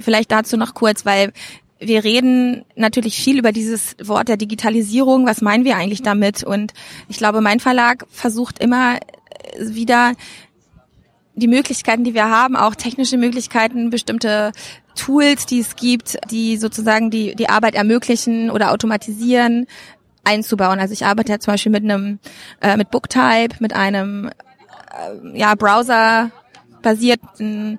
vielleicht 0.00 0.32
dazu 0.32 0.56
noch 0.56 0.74
kurz, 0.74 1.04
weil 1.04 1.32
wir 1.78 2.04
reden 2.04 2.64
natürlich 2.76 3.16
viel 3.22 3.38
über 3.38 3.52
dieses 3.52 3.96
Wort 4.02 4.28
der 4.28 4.36
Digitalisierung. 4.36 5.26
Was 5.26 5.40
meinen 5.40 5.64
wir 5.64 5.76
eigentlich 5.76 6.02
damit? 6.02 6.44
Und 6.44 6.72
ich 7.08 7.16
glaube, 7.16 7.40
mein 7.40 7.58
Verlag 7.58 8.06
versucht 8.10 8.58
immer 8.58 8.96
äh, 8.96 8.98
wieder 9.58 10.12
die 11.34 11.48
Möglichkeiten, 11.48 12.04
die 12.04 12.12
wir 12.12 12.28
haben, 12.28 12.54
auch 12.54 12.74
technische 12.74 13.16
Möglichkeiten, 13.16 13.88
bestimmte 13.88 14.52
Tools, 14.94 15.46
die 15.46 15.60
es 15.60 15.76
gibt, 15.76 16.18
die 16.30 16.58
sozusagen 16.58 17.10
die, 17.10 17.34
die 17.34 17.48
Arbeit 17.48 17.74
ermöglichen 17.74 18.50
oder 18.50 18.72
automatisieren, 18.72 19.66
einzubauen. 20.24 20.80
Also 20.80 20.92
ich 20.92 21.06
arbeite 21.06 21.32
ja 21.32 21.40
zum 21.40 21.54
Beispiel 21.54 21.72
mit 21.72 21.84
einem 21.84 22.18
äh, 22.60 22.76
mit 22.76 22.90
Booktype, 22.90 23.56
mit 23.60 23.72
einem 23.72 24.26
äh, 24.28 25.38
ja 25.38 25.54
Browser 25.54 26.30
basierten 26.82 27.78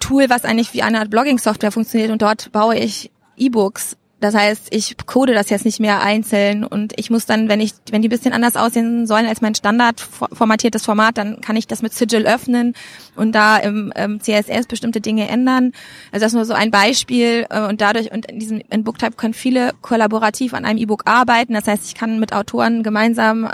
Tool, 0.00 0.28
was 0.28 0.44
eigentlich 0.44 0.72
wie 0.74 0.82
eine 0.82 1.00
Art 1.00 1.10
Blogging-Software 1.10 1.72
funktioniert. 1.72 2.10
Und 2.10 2.22
dort 2.22 2.52
baue 2.52 2.76
ich 2.76 3.10
E-Books 3.36 3.96
das 4.20 4.34
heißt, 4.34 4.68
ich 4.70 4.96
code 5.04 5.34
das 5.34 5.50
jetzt 5.50 5.66
nicht 5.66 5.78
mehr 5.78 6.00
einzeln 6.00 6.64
und 6.64 6.94
ich 6.98 7.10
muss 7.10 7.26
dann, 7.26 7.50
wenn 7.50 7.60
ich, 7.60 7.72
wenn 7.90 8.00
die 8.00 8.08
bisschen 8.08 8.32
anders 8.32 8.56
aussehen 8.56 9.06
sollen 9.06 9.26
als 9.26 9.42
mein 9.42 9.54
Standard 9.54 10.00
formatiertes 10.00 10.84
Format, 10.84 11.18
dann 11.18 11.42
kann 11.42 11.54
ich 11.56 11.66
das 11.66 11.82
mit 11.82 11.92
Sigil 11.92 12.26
öffnen 12.26 12.72
und 13.14 13.32
da 13.34 13.58
im, 13.58 13.92
im 13.94 14.18
CSS 14.20 14.66
bestimmte 14.68 15.02
Dinge 15.02 15.28
ändern. 15.28 15.72
Also 16.12 16.24
das 16.24 16.32
ist 16.32 16.34
nur 16.34 16.46
so 16.46 16.54
ein 16.54 16.70
Beispiel 16.70 17.46
äh, 17.50 17.68
und 17.68 17.82
dadurch 17.82 18.10
und 18.10 18.30
in 18.30 18.38
diesem 18.38 18.62
in 18.70 18.84
Booktype 18.84 19.16
können 19.16 19.34
viele 19.34 19.72
kollaborativ 19.82 20.54
an 20.54 20.64
einem 20.64 20.78
E-Book 20.78 21.02
arbeiten. 21.04 21.52
Das 21.52 21.66
heißt, 21.66 21.84
ich 21.84 21.94
kann 21.94 22.18
mit 22.18 22.32
Autoren 22.32 22.82
gemeinsam 22.82 23.44
äh, 23.44 23.48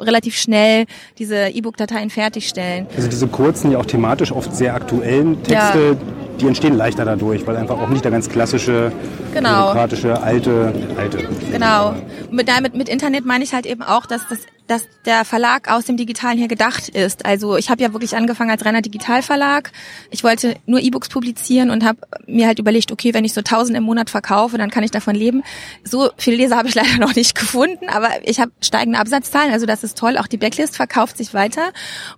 relativ 0.00 0.38
schnell 0.38 0.86
diese 1.18 1.48
E-Book-Dateien 1.48 2.08
fertigstellen. 2.08 2.86
Also 2.96 3.08
diese 3.08 3.28
kurzen, 3.28 3.72
ja 3.72 3.78
auch 3.78 3.86
thematisch 3.86 4.32
oft 4.32 4.54
sehr 4.54 4.74
aktuellen 4.74 5.42
Texte, 5.42 5.98
ja 6.00 6.21
die 6.40 6.46
entstehen 6.46 6.76
leichter 6.76 7.04
dadurch, 7.04 7.46
weil 7.46 7.56
einfach 7.56 7.78
auch 7.78 7.88
nicht 7.88 8.04
der 8.04 8.10
ganz 8.10 8.28
klassische, 8.28 8.92
genau. 9.32 9.64
bürokratische, 9.64 10.20
alte, 10.22 10.72
alte. 10.96 11.28
Genau. 11.50 11.94
Mit, 12.30 12.48
damit, 12.48 12.74
mit 12.74 12.88
Internet 12.88 13.24
meine 13.24 13.44
ich 13.44 13.52
halt 13.52 13.66
eben 13.66 13.82
auch, 13.82 14.06
dass, 14.06 14.26
das, 14.28 14.40
dass 14.66 14.88
der 15.04 15.24
Verlag 15.24 15.70
aus 15.70 15.84
dem 15.84 15.96
Digitalen 15.96 16.38
hier 16.38 16.48
gedacht 16.48 16.88
ist. 16.88 17.26
Also 17.26 17.56
ich 17.56 17.70
habe 17.70 17.82
ja 17.82 17.92
wirklich 17.92 18.16
angefangen 18.16 18.50
als 18.50 18.64
reiner 18.64 18.82
Digitalverlag. 18.82 19.70
Ich 20.10 20.24
wollte 20.24 20.56
nur 20.66 20.80
E-Books 20.80 21.08
publizieren 21.08 21.70
und 21.70 21.84
habe 21.84 21.98
mir 22.26 22.46
halt 22.46 22.58
überlegt, 22.58 22.90
okay, 22.92 23.14
wenn 23.14 23.24
ich 23.24 23.34
so 23.34 23.40
1000 23.40 23.76
im 23.78 23.84
Monat 23.84 24.10
verkaufe, 24.10 24.58
dann 24.58 24.70
kann 24.70 24.84
ich 24.84 24.90
davon 24.90 25.14
leben. 25.14 25.42
So 25.84 26.10
viele 26.16 26.36
Leser 26.36 26.56
habe 26.56 26.68
ich 26.68 26.74
leider 26.76 26.98
noch 26.98 27.14
nicht 27.14 27.34
gefunden, 27.34 27.88
aber 27.88 28.08
ich 28.24 28.40
habe 28.40 28.52
steigende 28.60 28.98
Absatzzahlen, 28.98 29.52
also 29.52 29.66
das 29.66 29.84
ist 29.84 29.98
toll. 29.98 30.16
Auch 30.18 30.26
die 30.26 30.38
Backlist 30.38 30.76
verkauft 30.76 31.18
sich 31.18 31.34
weiter 31.34 31.72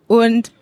und 0.06 0.52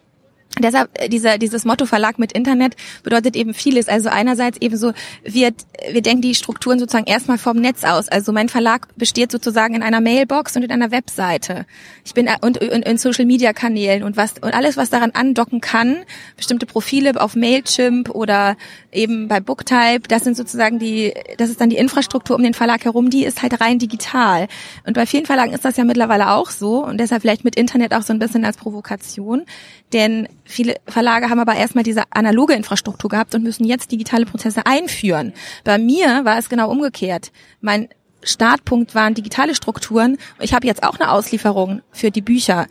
Deshalb 0.58 0.90
äh, 1.00 1.08
dieser, 1.08 1.38
dieses 1.38 1.64
Motto 1.64 1.86
Verlag 1.86 2.18
mit 2.18 2.32
Internet 2.32 2.76
bedeutet 3.02 3.36
eben 3.36 3.54
vieles. 3.54 3.88
Also 3.88 4.08
einerseits 4.10 4.58
eben 4.60 4.76
so, 4.76 4.92
wir, 5.24 5.52
wir 5.90 6.02
denken 6.02 6.22
die 6.22 6.34
Strukturen 6.34 6.78
sozusagen 6.78 7.06
erstmal 7.06 7.38
vom 7.38 7.56
Netz 7.56 7.84
aus. 7.84 8.08
Also 8.08 8.32
mein 8.32 8.48
Verlag 8.48 8.88
besteht 8.96 9.32
sozusagen 9.32 9.74
in 9.74 9.82
einer 9.82 10.00
Mailbox 10.00 10.56
und 10.56 10.62
in 10.62 10.70
einer 10.70 10.90
Webseite. 10.90 11.66
Ich 12.04 12.12
bin 12.12 12.26
äh, 12.26 12.36
und 12.42 12.58
in, 12.58 12.82
in 12.82 12.98
Social 12.98 13.24
Media 13.24 13.52
Kanälen 13.52 14.02
und 14.02 14.16
was 14.16 14.34
und 14.40 14.54
alles, 14.54 14.76
was 14.76 14.90
daran 14.90 15.12
andocken 15.12 15.60
kann, 15.60 16.04
bestimmte 16.36 16.66
Profile 16.66 17.18
auf 17.20 17.34
Mailchimp 17.34 18.10
oder 18.10 18.56
eben 18.92 19.28
bei 19.28 19.40
Booktype, 19.40 20.06
das 20.08 20.24
sind 20.24 20.36
sozusagen 20.36 20.78
die, 20.78 21.14
das 21.38 21.50
ist 21.50 21.60
dann 21.60 21.70
die 21.70 21.76
Infrastruktur 21.76 22.36
um 22.36 22.42
den 22.42 22.54
Verlag 22.54 22.84
herum, 22.84 23.10
die 23.10 23.24
ist 23.24 23.42
halt 23.42 23.60
rein 23.60 23.78
digital. 23.78 24.48
Und 24.86 24.94
bei 24.94 25.06
vielen 25.06 25.26
Verlagen 25.26 25.52
ist 25.52 25.64
das 25.64 25.76
ja 25.76 25.84
mittlerweile 25.84 26.32
auch 26.32 26.50
so 26.50 26.84
und 26.84 26.98
deshalb 26.98 27.22
vielleicht 27.22 27.44
mit 27.44 27.56
Internet 27.56 27.94
auch 27.94 28.02
so 28.02 28.12
ein 28.12 28.18
bisschen 28.18 28.44
als 28.44 28.56
Provokation. 28.56 29.44
Denn 29.92 30.28
viele 30.44 30.76
Verlage 30.86 31.30
haben 31.30 31.40
aber 31.40 31.54
erstmal 31.54 31.84
diese 31.84 32.02
analoge 32.10 32.54
Infrastruktur 32.54 33.10
gehabt 33.10 33.34
und 33.34 33.42
müssen 33.42 33.64
jetzt 33.64 33.92
digitale 33.92 34.26
Prozesse 34.26 34.66
einführen. 34.66 35.32
Bei 35.64 35.78
mir 35.78 36.24
war 36.24 36.38
es 36.38 36.48
genau 36.48 36.70
umgekehrt. 36.70 37.32
Mein 37.60 37.88
Startpunkt 38.24 38.94
waren 38.94 39.14
digitale 39.14 39.54
Strukturen. 39.54 40.16
Ich 40.38 40.54
habe 40.54 40.66
jetzt 40.66 40.84
auch 40.84 40.98
eine 40.98 41.10
Auslieferung 41.10 41.82
für 41.90 42.10
die 42.10 42.20
Bücher 42.20 42.66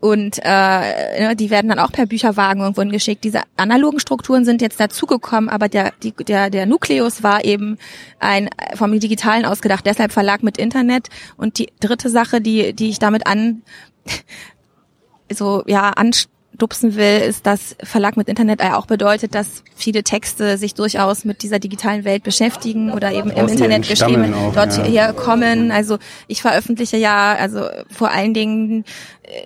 und 0.00 0.38
äh, 0.42 1.20
ne, 1.20 1.36
die 1.36 1.50
werden 1.50 1.68
dann 1.68 1.78
auch 1.78 1.92
per 1.92 2.06
Bücherwagen 2.06 2.62
irgendwo 2.62 2.84
geschickt. 2.84 3.24
Diese 3.24 3.42
analogen 3.56 3.98
Strukturen 3.98 4.44
sind 4.44 4.62
jetzt 4.62 4.78
dazugekommen, 4.78 5.48
aber 5.48 5.68
der, 5.68 5.92
die, 6.02 6.12
der, 6.12 6.50
der 6.50 6.66
Nukleus 6.66 7.22
war 7.22 7.44
eben 7.44 7.78
ein 8.18 8.48
vom 8.74 8.98
Digitalen 8.98 9.44
ausgedacht, 9.44 9.86
deshalb 9.86 10.12
Verlag 10.12 10.42
mit 10.42 10.58
Internet. 10.58 11.08
Und 11.36 11.58
die 11.58 11.72
dritte 11.80 12.10
Sache, 12.10 12.40
die, 12.40 12.72
die 12.72 12.90
ich 12.90 12.98
damit 12.98 13.26
an 13.26 13.62
so 15.32 15.64
ja 15.66 15.90
an, 15.90 16.12
dupsen 16.58 16.96
will, 16.96 17.18
ist, 17.18 17.46
dass 17.46 17.76
Verlag 17.82 18.16
mit 18.16 18.28
Internet 18.28 18.60
auch 18.62 18.86
bedeutet, 18.86 19.34
dass 19.34 19.62
viele 19.74 20.02
Texte 20.02 20.58
sich 20.58 20.74
durchaus 20.74 21.24
mit 21.24 21.42
dieser 21.42 21.58
digitalen 21.58 22.04
Welt 22.04 22.22
beschäftigen 22.22 22.92
oder 22.92 23.12
eben 23.12 23.30
im 23.30 23.48
Internet 23.48 23.88
geschrieben 23.88 24.34
auch, 24.34 24.52
dort 24.52 24.76
ja. 24.76 24.84
herkommen. 24.84 25.70
Also 25.70 25.98
ich 26.26 26.42
veröffentliche 26.42 26.96
ja 26.96 27.34
also 27.34 27.62
vor 27.90 28.10
allen 28.10 28.34
Dingen 28.34 28.84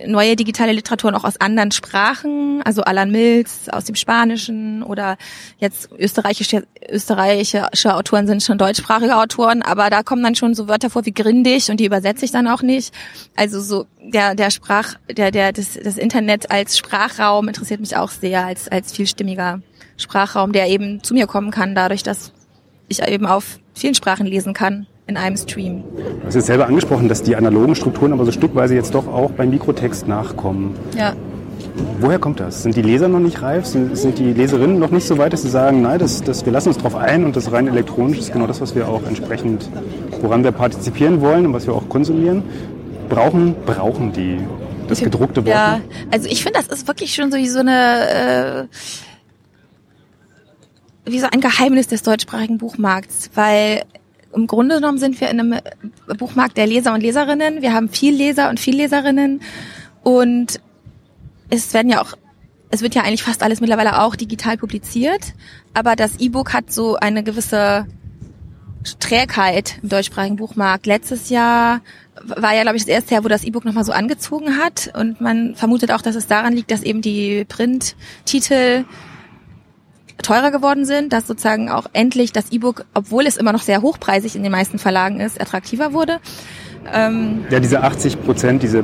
neue 0.05 0.35
digitale 0.35 0.73
Literaturen 0.73 1.15
auch 1.15 1.23
aus 1.23 1.39
anderen 1.39 1.71
Sprachen, 1.71 2.61
also 2.63 2.83
Alan 2.83 3.11
Mills 3.11 3.69
aus 3.69 3.85
dem 3.85 3.95
Spanischen 3.95 4.83
oder 4.83 5.17
jetzt 5.57 5.89
österreichische 5.97 6.63
österreichische 6.89 7.95
Autoren 7.95 8.27
sind 8.27 8.43
schon 8.43 8.57
deutschsprachige 8.57 9.15
Autoren, 9.17 9.61
aber 9.61 9.89
da 9.89 10.03
kommen 10.03 10.23
dann 10.23 10.35
schon 10.35 10.53
so 10.53 10.67
Wörter 10.67 10.89
vor 10.89 11.05
wie 11.05 11.13
grindig 11.13 11.69
und 11.69 11.79
die 11.79 11.85
übersetze 11.85 12.25
ich 12.25 12.31
dann 12.31 12.47
auch 12.47 12.61
nicht. 12.61 12.93
Also 13.35 13.61
so 13.61 13.87
der 13.99 14.35
der 14.35 14.51
Sprach 14.51 14.95
der 15.09 15.31
der 15.31 15.51
das, 15.51 15.77
das 15.81 15.97
Internet 15.97 16.51
als 16.51 16.77
Sprachraum 16.77 17.47
interessiert 17.47 17.79
mich 17.79 17.95
auch 17.97 18.11
sehr 18.11 18.45
als 18.45 18.67
als 18.67 18.91
vielstimmiger 18.91 19.61
Sprachraum, 19.97 20.51
der 20.51 20.67
eben 20.67 21.03
zu 21.03 21.13
mir 21.13 21.27
kommen 21.27 21.51
kann, 21.51 21.75
dadurch, 21.75 22.03
dass 22.03 22.33
ich 22.87 23.01
eben 23.07 23.25
auf 23.25 23.59
vielen 23.73 23.95
Sprachen 23.95 24.25
lesen 24.25 24.53
kann 24.53 24.87
in 25.11 25.17
einem 25.17 25.37
Stream. 25.37 25.83
Du 25.95 26.27
hast 26.27 26.35
jetzt 26.35 26.47
selber 26.47 26.67
angesprochen, 26.67 27.09
dass 27.09 27.21
die 27.21 27.35
analogen 27.35 27.75
Strukturen 27.75 28.13
aber 28.13 28.25
so 28.25 28.31
stückweise 28.31 28.75
jetzt 28.75 28.95
doch 28.95 29.07
auch 29.07 29.31
beim 29.31 29.49
Mikrotext 29.49 30.07
nachkommen. 30.07 30.75
Ja. 30.97 31.13
Woher 31.99 32.17
kommt 32.17 32.39
das? 32.39 32.63
Sind 32.63 32.75
die 32.75 32.81
Leser 32.81 33.07
noch 33.07 33.19
nicht 33.19 33.41
reif? 33.41 33.65
Sind, 33.65 33.97
sind 33.97 34.17
die 34.17 34.33
Leserinnen 34.33 34.79
noch 34.79 34.91
nicht 34.91 35.05
so 35.05 35.17
weit, 35.17 35.33
dass 35.33 35.43
sie 35.43 35.49
sagen, 35.49 35.81
nein, 35.81 35.99
das, 35.99 36.21
das, 36.21 36.45
wir 36.45 36.51
lassen 36.51 36.69
uns 36.69 36.77
darauf 36.77 36.95
ein 36.95 37.23
und 37.23 37.35
das 37.35 37.51
rein 37.51 37.67
elektronisch 37.67 38.19
ist 38.19 38.33
genau 38.33 38.47
das, 38.47 38.61
was 38.61 38.73
wir 38.75 38.87
auch 38.87 39.03
entsprechend, 39.05 39.69
woran 40.21 40.43
wir 40.43 40.51
partizipieren 40.51 41.21
wollen 41.21 41.45
und 41.45 41.53
was 41.53 41.67
wir 41.67 41.73
auch 41.73 41.87
konsumieren? 41.89 42.43
Brauchen, 43.09 43.55
brauchen 43.65 44.13
die 44.13 44.39
das 44.87 44.99
gedruckte 45.01 45.45
Wort? 45.45 45.53
Ja, 45.53 45.81
also 46.11 46.27
ich 46.29 46.43
finde, 46.43 46.59
das 46.59 46.67
ist 46.67 46.87
wirklich 46.87 47.13
schon 47.13 47.31
so 47.31 47.37
wie 47.37 47.47
so 47.47 47.59
eine, 47.59 48.67
äh, 51.05 51.11
wie 51.11 51.19
so 51.19 51.27
ein 51.31 51.41
Geheimnis 51.41 51.87
des 51.87 52.03
deutschsprachigen 52.03 52.57
Buchmarkts, 52.57 53.31
weil 53.35 53.83
im 54.33 54.47
Grunde 54.47 54.75
genommen 54.75 54.97
sind 54.97 55.19
wir 55.19 55.29
in 55.29 55.39
einem 55.39 55.59
Buchmarkt 56.17 56.57
der 56.57 56.67
Leser 56.67 56.93
und 56.93 57.01
Leserinnen. 57.01 57.61
Wir 57.61 57.73
haben 57.73 57.89
viel 57.89 58.15
Leser 58.15 58.49
und 58.49 58.59
viel 58.59 58.75
Leserinnen 58.75 59.41
und 60.03 60.59
es 61.49 61.73
werden 61.73 61.89
ja 61.89 62.01
auch, 62.01 62.13
es 62.69 62.81
wird 62.81 62.95
ja 62.95 63.03
eigentlich 63.03 63.23
fast 63.23 63.43
alles 63.43 63.59
mittlerweile 63.59 64.01
auch 64.01 64.15
digital 64.15 64.57
publiziert, 64.57 65.33
aber 65.73 65.95
das 65.95 66.19
E-Book 66.19 66.53
hat 66.53 66.71
so 66.71 66.95
eine 66.95 67.23
gewisse 67.23 67.85
Trägheit 68.99 69.79
im 69.83 69.89
deutschsprachigen 69.89 70.37
Buchmarkt. 70.37 70.85
Letztes 70.85 71.29
Jahr 71.29 71.81
war 72.23 72.55
ja, 72.55 72.63
glaube 72.63 72.77
ich, 72.77 72.83
das 72.83 72.93
erste 72.93 73.13
Jahr, 73.13 73.23
wo 73.23 73.27
das 73.27 73.43
E-Book 73.43 73.65
nochmal 73.65 73.85
so 73.85 73.91
angezogen 73.91 74.57
hat. 74.57 74.91
Und 74.95 75.21
man 75.21 75.55
vermutet 75.55 75.91
auch, 75.91 76.01
dass 76.01 76.15
es 76.15 76.27
daran 76.27 76.53
liegt, 76.53 76.71
dass 76.71 76.83
eben 76.83 77.01
die 77.01 77.45
Printtitel 77.45 78.85
teurer 80.21 80.51
geworden 80.51 80.85
sind, 80.85 81.13
dass 81.13 81.27
sozusagen 81.27 81.69
auch 81.69 81.85
endlich 81.93 82.31
das 82.31 82.51
E-Book, 82.51 82.85
obwohl 82.93 83.25
es 83.25 83.37
immer 83.37 83.53
noch 83.53 83.61
sehr 83.61 83.81
hochpreisig 83.81 84.35
in 84.35 84.43
den 84.43 84.51
meisten 84.51 84.79
Verlagen 84.79 85.19
ist, 85.19 85.39
attraktiver 85.39 85.93
wurde. 85.93 86.19
Ähm 86.93 87.45
ja, 87.49 87.59
diese 87.59 87.81
80 87.83 88.23
Prozent, 88.23 88.63
diese 88.63 88.83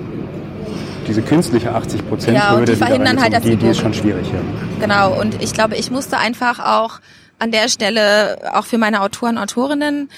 diese 1.07 1.21
künstliche 1.21 1.73
80 1.73 2.07
Prozent 2.09 2.37
ja, 2.37 2.53
und 2.53 2.67
die 2.67 2.75
verhindern 2.75 3.21
halt 3.21 3.33
das 3.33 3.43
die, 3.43 3.55
die 3.55 3.67
ist 3.67 3.79
schon 3.79 3.93
schwierig. 3.93 4.27
Ja. 4.27 4.39
Genau, 4.81 5.19
und 5.19 5.41
ich 5.41 5.53
glaube, 5.53 5.75
ich 5.75 5.89
musste 5.89 6.17
einfach 6.17 6.59
auch 6.59 6.99
an 7.39 7.51
der 7.51 7.69
Stelle 7.69 8.39
auch 8.53 8.65
für 8.65 8.77
meine 8.77 9.01
Autoren, 9.01 9.37
Autorinnen 9.37 10.09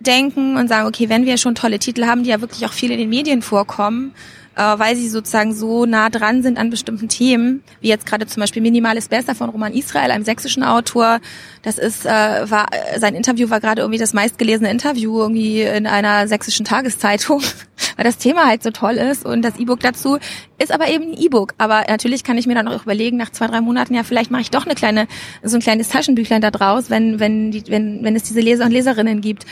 denken 0.00 0.56
und 0.56 0.68
sagen, 0.68 0.86
okay, 0.86 1.08
wenn 1.08 1.24
wir 1.24 1.38
schon 1.38 1.54
tolle 1.54 1.78
Titel 1.78 2.04
haben, 2.04 2.24
die 2.24 2.30
ja 2.30 2.40
wirklich 2.40 2.66
auch 2.66 2.72
viel 2.72 2.90
in 2.90 2.98
den 2.98 3.08
Medien 3.08 3.42
vorkommen, 3.42 4.12
äh, 4.56 4.78
weil 4.78 4.96
sie 4.96 5.08
sozusagen 5.08 5.54
so 5.54 5.86
nah 5.86 6.10
dran 6.10 6.42
sind 6.42 6.58
an 6.58 6.70
bestimmten 6.70 7.08
Themen, 7.08 7.62
wie 7.80 7.88
jetzt 7.88 8.06
gerade 8.06 8.26
zum 8.26 8.40
Beispiel 8.40 8.62
Minimales 8.62 9.08
Besser 9.08 9.34
von 9.34 9.50
Roman 9.50 9.72
Israel, 9.72 10.10
einem 10.10 10.24
sächsischen 10.24 10.62
Autor. 10.62 11.20
Das 11.62 11.78
ist, 11.78 12.06
äh, 12.06 12.08
war, 12.08 12.68
sein 12.96 13.14
Interview 13.14 13.50
war 13.50 13.60
gerade 13.60 13.82
irgendwie 13.82 13.98
das 13.98 14.12
meistgelesene 14.12 14.70
Interview 14.70 15.18
irgendwie 15.20 15.62
in 15.62 15.86
einer 15.86 16.28
sächsischen 16.28 16.64
Tageszeitung, 16.64 17.42
weil 17.96 18.04
das 18.04 18.18
Thema 18.18 18.46
halt 18.46 18.62
so 18.62 18.70
toll 18.70 18.94
ist 18.94 19.24
und 19.24 19.42
das 19.42 19.58
E-Book 19.58 19.80
dazu 19.80 20.18
ist 20.58 20.72
aber 20.72 20.88
eben 20.88 21.12
ein 21.12 21.14
E-Book. 21.14 21.54
Aber 21.58 21.84
natürlich 21.88 22.24
kann 22.24 22.38
ich 22.38 22.46
mir 22.46 22.54
dann 22.54 22.68
auch 22.68 22.82
überlegen, 22.82 23.16
nach 23.16 23.30
zwei, 23.30 23.46
drei 23.46 23.60
Monaten, 23.60 23.94
ja, 23.94 24.02
vielleicht 24.02 24.30
mache 24.30 24.42
ich 24.42 24.50
doch 24.50 24.64
eine 24.64 24.74
kleine, 24.74 25.06
so 25.42 25.56
ein 25.56 25.60
kleines 25.60 25.88
Taschenbüchlein 25.88 26.40
da 26.40 26.50
draus, 26.50 26.90
wenn, 26.90 27.20
wenn, 27.20 27.50
die, 27.50 27.64
wenn, 27.68 28.04
wenn 28.04 28.16
es 28.16 28.24
diese 28.24 28.40
Leser 28.40 28.64
und 28.64 28.70
Leserinnen 28.70 29.20
gibt. 29.20 29.46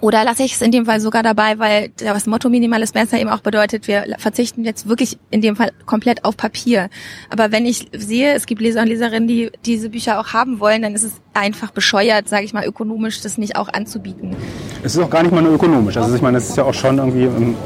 Oder 0.00 0.24
lasse 0.24 0.42
ich 0.42 0.54
es 0.54 0.62
in 0.62 0.70
dem 0.70 0.86
Fall 0.86 1.00
sogar 1.00 1.22
dabei, 1.22 1.58
weil 1.58 1.90
das 1.96 2.26
Motto 2.26 2.48
Minimales 2.48 2.92
Besser 2.92 3.18
eben 3.18 3.30
auch 3.30 3.40
bedeutet, 3.40 3.86
wir 3.88 4.04
verzichten 4.18 4.64
jetzt 4.64 4.88
wirklich 4.88 5.18
in 5.30 5.40
dem 5.40 5.56
Fall 5.56 5.70
komplett 5.86 6.24
auf 6.24 6.36
Papier. 6.36 6.90
Aber 7.30 7.52
wenn 7.52 7.64
ich 7.64 7.88
sehe, 7.92 8.34
es 8.34 8.46
gibt 8.46 8.60
Leser 8.60 8.82
und 8.82 8.88
Leserinnen, 8.88 9.28
die 9.28 9.50
diese 9.64 9.90
Bücher 9.90 10.20
auch 10.20 10.32
haben 10.32 10.60
wollen, 10.60 10.82
dann 10.82 10.94
ist 10.94 11.04
es 11.04 11.12
einfach 11.32 11.70
bescheuert, 11.70 12.28
sage 12.28 12.44
ich 12.44 12.52
mal, 12.52 12.64
ökonomisch 12.64 13.20
das 13.20 13.38
nicht 13.38 13.56
auch 13.56 13.68
anzubieten. 13.72 14.36
Es 14.82 14.94
ist 14.94 15.02
auch 15.02 15.10
gar 15.10 15.22
nicht 15.22 15.32
mal 15.32 15.42
nur 15.42 15.54
ökonomisch. 15.54 15.96
Also 15.96 16.14
ich 16.14 16.22
meine, 16.22 16.38
es 16.38 16.48
ist 16.48 16.56
ja 16.56 16.64
auch 16.64 16.74
schon 16.74 16.98
irgendwie, 16.98 17.24
ähm, 17.24 17.56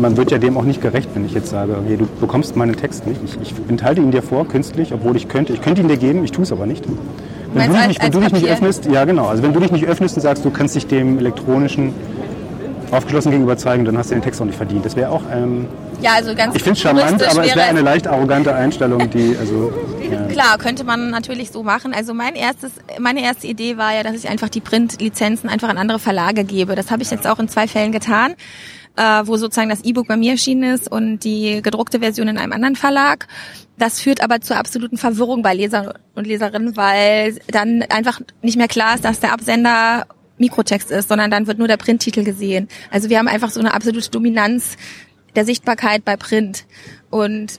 man 0.00 0.16
wird 0.16 0.30
ja 0.30 0.38
dem 0.38 0.56
auch 0.56 0.64
nicht 0.64 0.80
gerecht, 0.80 1.10
wenn 1.14 1.24
ich 1.24 1.32
jetzt 1.32 1.50
sage, 1.50 1.76
okay, 1.76 1.96
du 1.96 2.06
bekommst 2.20 2.56
meinen 2.56 2.76
Text 2.76 3.06
nicht. 3.06 3.20
Ich, 3.24 3.38
ich 3.40 3.54
enthalte 3.68 4.00
ihn 4.00 4.10
dir 4.10 4.22
vor, 4.22 4.46
künstlich, 4.48 4.92
obwohl 4.92 5.16
ich 5.16 5.28
könnte. 5.28 5.52
Ich 5.52 5.62
könnte 5.62 5.82
ihn 5.82 5.88
dir 5.88 5.96
geben, 5.96 6.24
ich 6.24 6.32
tue 6.32 6.42
es 6.42 6.52
aber 6.52 6.66
nicht. 6.66 6.84
Wenn, 7.56 7.72
du, 7.72 7.88
dich, 7.88 8.02
wenn 8.02 8.12
du 8.12 8.20
dich 8.20 8.32
nicht 8.32 8.46
öffnest, 8.46 8.86
ja 8.86 9.04
genau, 9.04 9.26
also 9.26 9.42
wenn 9.42 9.52
du 9.52 9.60
dich 9.60 9.72
nicht 9.72 9.86
öffnest 9.86 10.16
und 10.16 10.22
sagst, 10.22 10.44
du 10.44 10.50
kannst 10.50 10.74
dich 10.74 10.86
dem 10.86 11.18
elektronischen 11.18 11.94
aufgeschlossen 12.90 13.32
gegenüber 13.32 13.56
zeigen, 13.56 13.84
dann 13.84 13.98
hast 13.98 14.10
du 14.10 14.14
den 14.14 14.22
Text 14.22 14.40
auch 14.40 14.44
nicht 14.44 14.56
verdient. 14.56 14.84
Das 14.84 14.96
wäre 14.96 15.10
auch, 15.10 15.22
ähm, 15.32 15.66
ja, 16.00 16.12
also 16.14 16.34
ganz 16.34 16.54
ich 16.54 16.62
finde 16.62 16.76
es 16.76 16.80
charmant, 16.80 17.22
aber 17.22 17.44
es 17.44 17.56
wäre 17.56 17.66
eine 17.66 17.80
leicht 17.80 18.06
arrogante 18.06 18.54
Einstellung, 18.54 19.10
die, 19.10 19.36
also 19.38 19.72
ja. 20.10 20.22
klar 20.26 20.58
könnte 20.58 20.84
man 20.84 21.10
natürlich 21.10 21.50
so 21.50 21.62
machen. 21.62 21.94
Also 21.94 22.14
mein 22.14 22.34
erstes, 22.34 22.72
meine 23.00 23.22
erste 23.22 23.46
Idee 23.46 23.76
war 23.76 23.94
ja, 23.94 24.02
dass 24.02 24.14
ich 24.14 24.28
einfach 24.28 24.48
die 24.48 24.60
Printlizenzen 24.60 25.48
einfach 25.48 25.68
an 25.68 25.78
andere 25.78 25.98
Verlage 25.98 26.44
gebe. 26.44 26.74
Das 26.74 26.90
habe 26.90 27.02
ich 27.02 27.10
jetzt 27.10 27.26
auch 27.26 27.38
in 27.38 27.48
zwei 27.48 27.66
Fällen 27.66 27.92
getan 27.92 28.34
äh, 28.96 29.22
wo 29.24 29.36
sozusagen 29.36 29.68
das 29.68 29.84
E-Book 29.84 30.08
bei 30.08 30.16
mir 30.16 30.32
erschienen 30.32 30.74
ist 30.74 30.90
und 30.90 31.20
die 31.20 31.60
gedruckte 31.62 32.00
Version 32.00 32.28
in 32.28 32.38
einem 32.38 32.52
anderen 32.52 32.76
Verlag. 32.76 33.26
Das 33.78 34.00
führt 34.00 34.22
aber 34.22 34.40
zur 34.40 34.56
absoluten 34.56 34.96
Verwirrung 34.96 35.42
bei 35.42 35.54
Lesern 35.54 35.92
und 36.14 36.26
Leserinnen, 36.26 36.76
weil 36.76 37.38
dann 37.48 37.82
einfach 37.82 38.20
nicht 38.42 38.56
mehr 38.56 38.68
klar 38.68 38.94
ist, 38.94 39.04
dass 39.04 39.20
der 39.20 39.32
Absender 39.32 40.06
Mikrotext 40.38 40.90
ist, 40.90 41.08
sondern 41.08 41.30
dann 41.30 41.46
wird 41.46 41.58
nur 41.58 41.68
der 41.68 41.76
Printtitel 41.76 42.24
gesehen. 42.24 42.68
Also 42.90 43.08
wir 43.08 43.18
haben 43.18 43.28
einfach 43.28 43.50
so 43.50 43.60
eine 43.60 43.74
absolute 43.74 44.10
Dominanz 44.10 44.76
der 45.34 45.44
Sichtbarkeit 45.44 46.04
bei 46.04 46.16
Print. 46.16 46.64
Und 47.10 47.58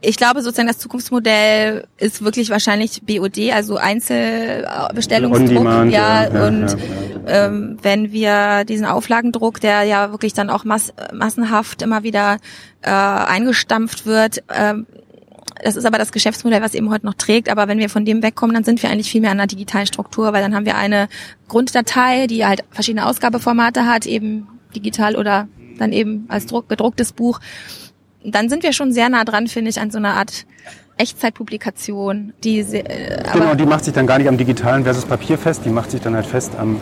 ich 0.00 0.16
glaube 0.16 0.42
sozusagen 0.42 0.68
das 0.68 0.78
Zukunftsmodell 0.78 1.86
ist 1.98 2.22
wirklich 2.22 2.50
wahrscheinlich 2.50 3.02
BOD, 3.02 3.52
also 3.52 3.76
Einzelbestellungsdruck. 3.76 5.64
Ja, 5.64 6.24
ja, 6.24 6.46
und 6.46 6.70
ja, 6.70 6.76
ja. 6.76 6.76
Ähm, 7.26 7.78
wenn 7.82 8.12
wir 8.12 8.64
diesen 8.64 8.86
Auflagendruck, 8.86 9.60
der 9.60 9.82
ja 9.84 10.10
wirklich 10.10 10.32
dann 10.32 10.50
auch 10.50 10.64
mass 10.64 10.92
massenhaft 11.12 11.82
immer 11.82 12.02
wieder 12.02 12.38
äh, 12.82 12.90
eingestampft 12.90 14.06
wird, 14.06 14.42
ähm, 14.54 14.86
das 15.62 15.76
ist 15.76 15.86
aber 15.86 15.98
das 15.98 16.12
Geschäftsmodell, 16.12 16.60
was 16.60 16.74
eben 16.74 16.90
heute 16.90 17.06
noch 17.06 17.14
trägt. 17.14 17.48
Aber 17.48 17.68
wenn 17.68 17.78
wir 17.78 17.88
von 17.88 18.04
dem 18.04 18.22
wegkommen, 18.22 18.54
dann 18.54 18.64
sind 18.64 18.82
wir 18.82 18.90
eigentlich 18.90 19.10
viel 19.10 19.20
mehr 19.20 19.30
an 19.30 19.38
einer 19.38 19.46
digitalen 19.46 19.86
Struktur, 19.86 20.32
weil 20.32 20.42
dann 20.42 20.54
haben 20.54 20.66
wir 20.66 20.76
eine 20.76 21.08
Grunddatei, 21.48 22.26
die 22.26 22.44
halt 22.44 22.64
verschiedene 22.70 23.06
Ausgabeformate 23.06 23.86
hat, 23.86 24.04
eben 24.04 24.48
digital 24.74 25.16
oder 25.16 25.48
dann 25.78 25.92
eben 25.92 26.26
als 26.28 26.46
Druck, 26.46 26.68
gedrucktes 26.68 27.12
Buch 27.12 27.40
dann 28.24 28.48
sind 28.48 28.62
wir 28.62 28.72
schon 28.72 28.92
sehr 28.92 29.08
nah 29.08 29.24
dran, 29.24 29.46
finde 29.46 29.70
ich, 29.70 29.80
an 29.80 29.90
so 29.90 29.98
einer 29.98 30.14
Art 30.14 30.46
Echtzeitpublikation. 30.96 32.32
Die, 32.42 32.58
äh, 32.60 33.22
genau, 33.32 33.54
die 33.54 33.66
macht 33.66 33.84
sich 33.84 33.92
dann 33.92 34.06
gar 34.06 34.18
nicht 34.18 34.28
am 34.28 34.38
digitalen 34.38 34.84
versus 34.84 35.04
Papier 35.04 35.36
fest, 35.38 35.62
die 35.64 35.70
macht 35.70 35.90
sich 35.90 36.00
dann 36.00 36.14
halt 36.14 36.26
fest 36.26 36.52
am, 36.58 36.80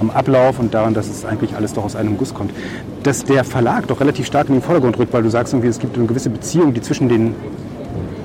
am 0.00 0.10
Ablauf 0.10 0.58
und 0.58 0.74
daran, 0.74 0.94
dass 0.94 1.08
es 1.08 1.24
eigentlich 1.24 1.54
alles 1.56 1.72
doch 1.72 1.84
aus 1.84 1.96
einem 1.96 2.16
Guss 2.16 2.34
kommt. 2.34 2.52
Dass 3.02 3.24
der 3.24 3.44
Verlag 3.44 3.86
doch 3.86 4.00
relativ 4.00 4.26
stark 4.26 4.48
in 4.48 4.54
den 4.54 4.62
Vordergrund 4.62 4.98
rückt, 4.98 5.12
weil 5.12 5.22
du 5.22 5.30
sagst 5.30 5.52
irgendwie, 5.52 5.68
es 5.68 5.78
gibt 5.78 5.96
eine 5.96 6.06
gewisse 6.06 6.30
Beziehung, 6.30 6.74
die 6.74 6.80
zwischen 6.80 7.08
den 7.08 7.34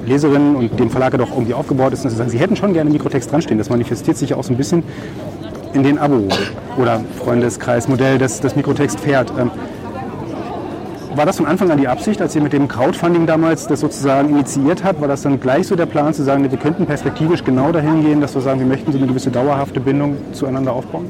Leserinnen 0.05 0.55
und 0.55 0.79
dem 0.79 0.89
Verlag 0.89 1.17
doch 1.17 1.31
irgendwie 1.31 1.53
aufgebaut 1.53 1.93
ist. 1.93 2.03
Und 2.03 2.11
sie 2.11 2.15
sagen, 2.15 2.29
sie 2.29 2.39
hätten 2.39 2.55
schon 2.55 2.73
gerne 2.73 2.89
Mikrotext 2.89 3.31
dranstehen. 3.31 3.57
Das 3.57 3.69
manifestiert 3.69 4.17
sich 4.17 4.31
ja 4.31 4.37
auch 4.37 4.43
so 4.43 4.53
ein 4.53 4.57
bisschen 4.57 4.83
in 5.73 5.83
den 5.83 5.99
Abo- 5.99 6.29
oder 6.77 7.01
Freundeskreismodell, 7.19 8.17
das 8.17 8.39
das 8.39 8.55
Mikrotext 8.55 8.99
fährt. 8.99 9.31
Ähm, 9.37 9.51
war 11.15 11.25
das 11.25 11.37
von 11.37 11.47
Anfang 11.47 11.71
an 11.71 11.79
die 11.79 11.87
Absicht, 11.87 12.21
als 12.21 12.35
ihr 12.35 12.43
mit 12.43 12.53
dem 12.53 12.67
Crowdfunding 12.67 13.25
damals 13.25 13.65
das 13.65 13.79
sozusagen 13.79 14.29
initiiert 14.29 14.83
habt? 14.83 15.01
War 15.01 15.07
das 15.07 15.23
dann 15.23 15.39
gleich 15.39 15.65
so 15.65 15.75
der 15.75 15.87
Plan 15.87 16.13
zu 16.13 16.23
sagen, 16.23 16.49
wir 16.49 16.57
könnten 16.59 16.85
perspektivisch 16.85 17.43
genau 17.43 17.71
dahin 17.71 18.03
gehen, 18.03 18.21
dass 18.21 18.35
wir 18.35 18.41
sagen, 18.41 18.59
wir 18.59 18.67
möchten 18.67 18.91
so 18.91 18.99
eine 18.99 19.07
gewisse 19.07 19.31
dauerhafte 19.31 19.79
Bindung 19.79 20.15
zueinander 20.33 20.73
aufbauen? 20.73 21.07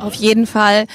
Auf 0.00 0.14
jeden 0.14 0.46
Fall. 0.46 0.86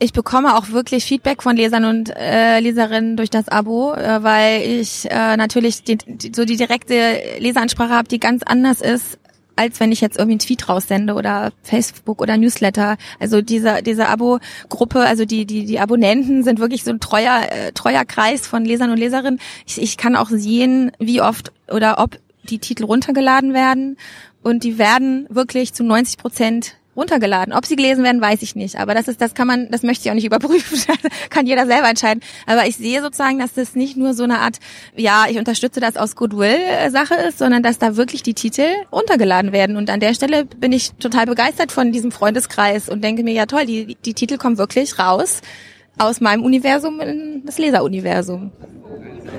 Ich 0.00 0.12
bekomme 0.12 0.56
auch 0.56 0.70
wirklich 0.70 1.04
Feedback 1.04 1.42
von 1.42 1.56
Lesern 1.56 1.84
und 1.84 2.14
äh, 2.16 2.60
Leserinnen 2.60 3.16
durch 3.16 3.30
das 3.30 3.48
Abo, 3.48 3.94
äh, 3.94 4.22
weil 4.22 4.62
ich 4.62 5.10
äh, 5.10 5.36
natürlich 5.36 5.82
die, 5.82 5.96
die, 5.96 6.32
so 6.34 6.44
die 6.44 6.56
direkte 6.56 7.20
Leseransprache 7.38 7.90
habe, 7.90 8.08
die 8.08 8.20
ganz 8.20 8.42
anders 8.44 8.80
ist 8.80 9.18
als 9.58 9.80
wenn 9.80 9.90
ich 9.90 10.00
jetzt 10.00 10.16
irgendwie 10.16 10.34
einen 10.34 10.38
Tweet 10.38 10.68
raussende 10.68 11.14
oder 11.14 11.52
Facebook 11.64 12.22
oder 12.22 12.36
Newsletter. 12.36 12.96
Also 13.18 13.42
diese, 13.42 13.82
diese 13.82 14.08
Abo-Gruppe, 14.08 15.00
also 15.00 15.24
die, 15.24 15.46
die, 15.46 15.66
die 15.66 15.80
Abonnenten 15.80 16.44
sind 16.44 16.60
wirklich 16.60 16.84
so 16.84 16.92
ein 16.92 17.00
treuer, 17.00 17.42
äh, 17.50 17.72
treuer 17.72 18.04
Kreis 18.04 18.46
von 18.46 18.64
Lesern 18.64 18.90
und 18.90 18.98
Leserinnen. 18.98 19.40
Ich, 19.66 19.82
ich 19.82 19.96
kann 19.96 20.14
auch 20.14 20.30
sehen, 20.30 20.92
wie 21.00 21.20
oft 21.20 21.52
oder 21.66 21.98
ob 21.98 22.18
die 22.44 22.60
Titel 22.60 22.84
runtergeladen 22.84 23.52
werden. 23.52 23.96
Und 24.44 24.62
die 24.62 24.78
werden 24.78 25.26
wirklich 25.28 25.74
zu 25.74 25.82
90 25.82 26.18
Prozent 26.18 26.76
runtergeladen. 26.98 27.54
Ob 27.54 27.64
sie 27.64 27.76
gelesen 27.76 28.04
werden, 28.04 28.20
weiß 28.20 28.42
ich 28.42 28.56
nicht. 28.56 28.78
Aber 28.78 28.94
das 28.94 29.08
ist, 29.08 29.20
das 29.20 29.34
kann 29.34 29.46
man, 29.46 29.70
das 29.70 29.82
möchte 29.82 30.04
ich 30.04 30.10
auch 30.10 30.14
nicht 30.14 30.26
überprüfen. 30.26 30.78
Das 30.88 31.30
kann 31.30 31.46
jeder 31.46 31.66
selber 31.66 31.88
entscheiden. 31.88 32.22
Aber 32.46 32.66
ich 32.66 32.76
sehe 32.76 33.00
sozusagen, 33.02 33.38
dass 33.38 33.54
das 33.54 33.76
nicht 33.76 33.96
nur 33.96 34.14
so 34.14 34.24
eine 34.24 34.38
Art, 34.40 34.58
ja, 34.96 35.26
ich 35.28 35.38
unterstütze 35.38 35.80
das 35.80 35.96
aus 35.96 36.16
Goodwill-Sache 36.16 37.14
ist, 37.28 37.38
sondern 37.38 37.62
dass 37.62 37.78
da 37.78 37.96
wirklich 37.96 38.22
die 38.22 38.34
Titel 38.34 38.66
runtergeladen 38.90 39.52
werden. 39.52 39.76
Und 39.76 39.90
an 39.90 40.00
der 40.00 40.14
Stelle 40.14 40.44
bin 40.44 40.72
ich 40.72 40.92
total 40.94 41.26
begeistert 41.26 41.72
von 41.72 41.92
diesem 41.92 42.10
Freundeskreis 42.10 42.88
und 42.88 43.04
denke 43.04 43.22
mir, 43.22 43.32
ja 43.32 43.46
toll, 43.46 43.66
die, 43.66 43.96
die 44.04 44.14
Titel 44.14 44.38
kommen 44.38 44.58
wirklich 44.58 44.98
raus 44.98 45.40
aus 45.98 46.20
meinem 46.20 46.44
Universum 46.44 47.00
in 47.00 47.42
das 47.44 47.58
Leseruniversum. 47.58 48.50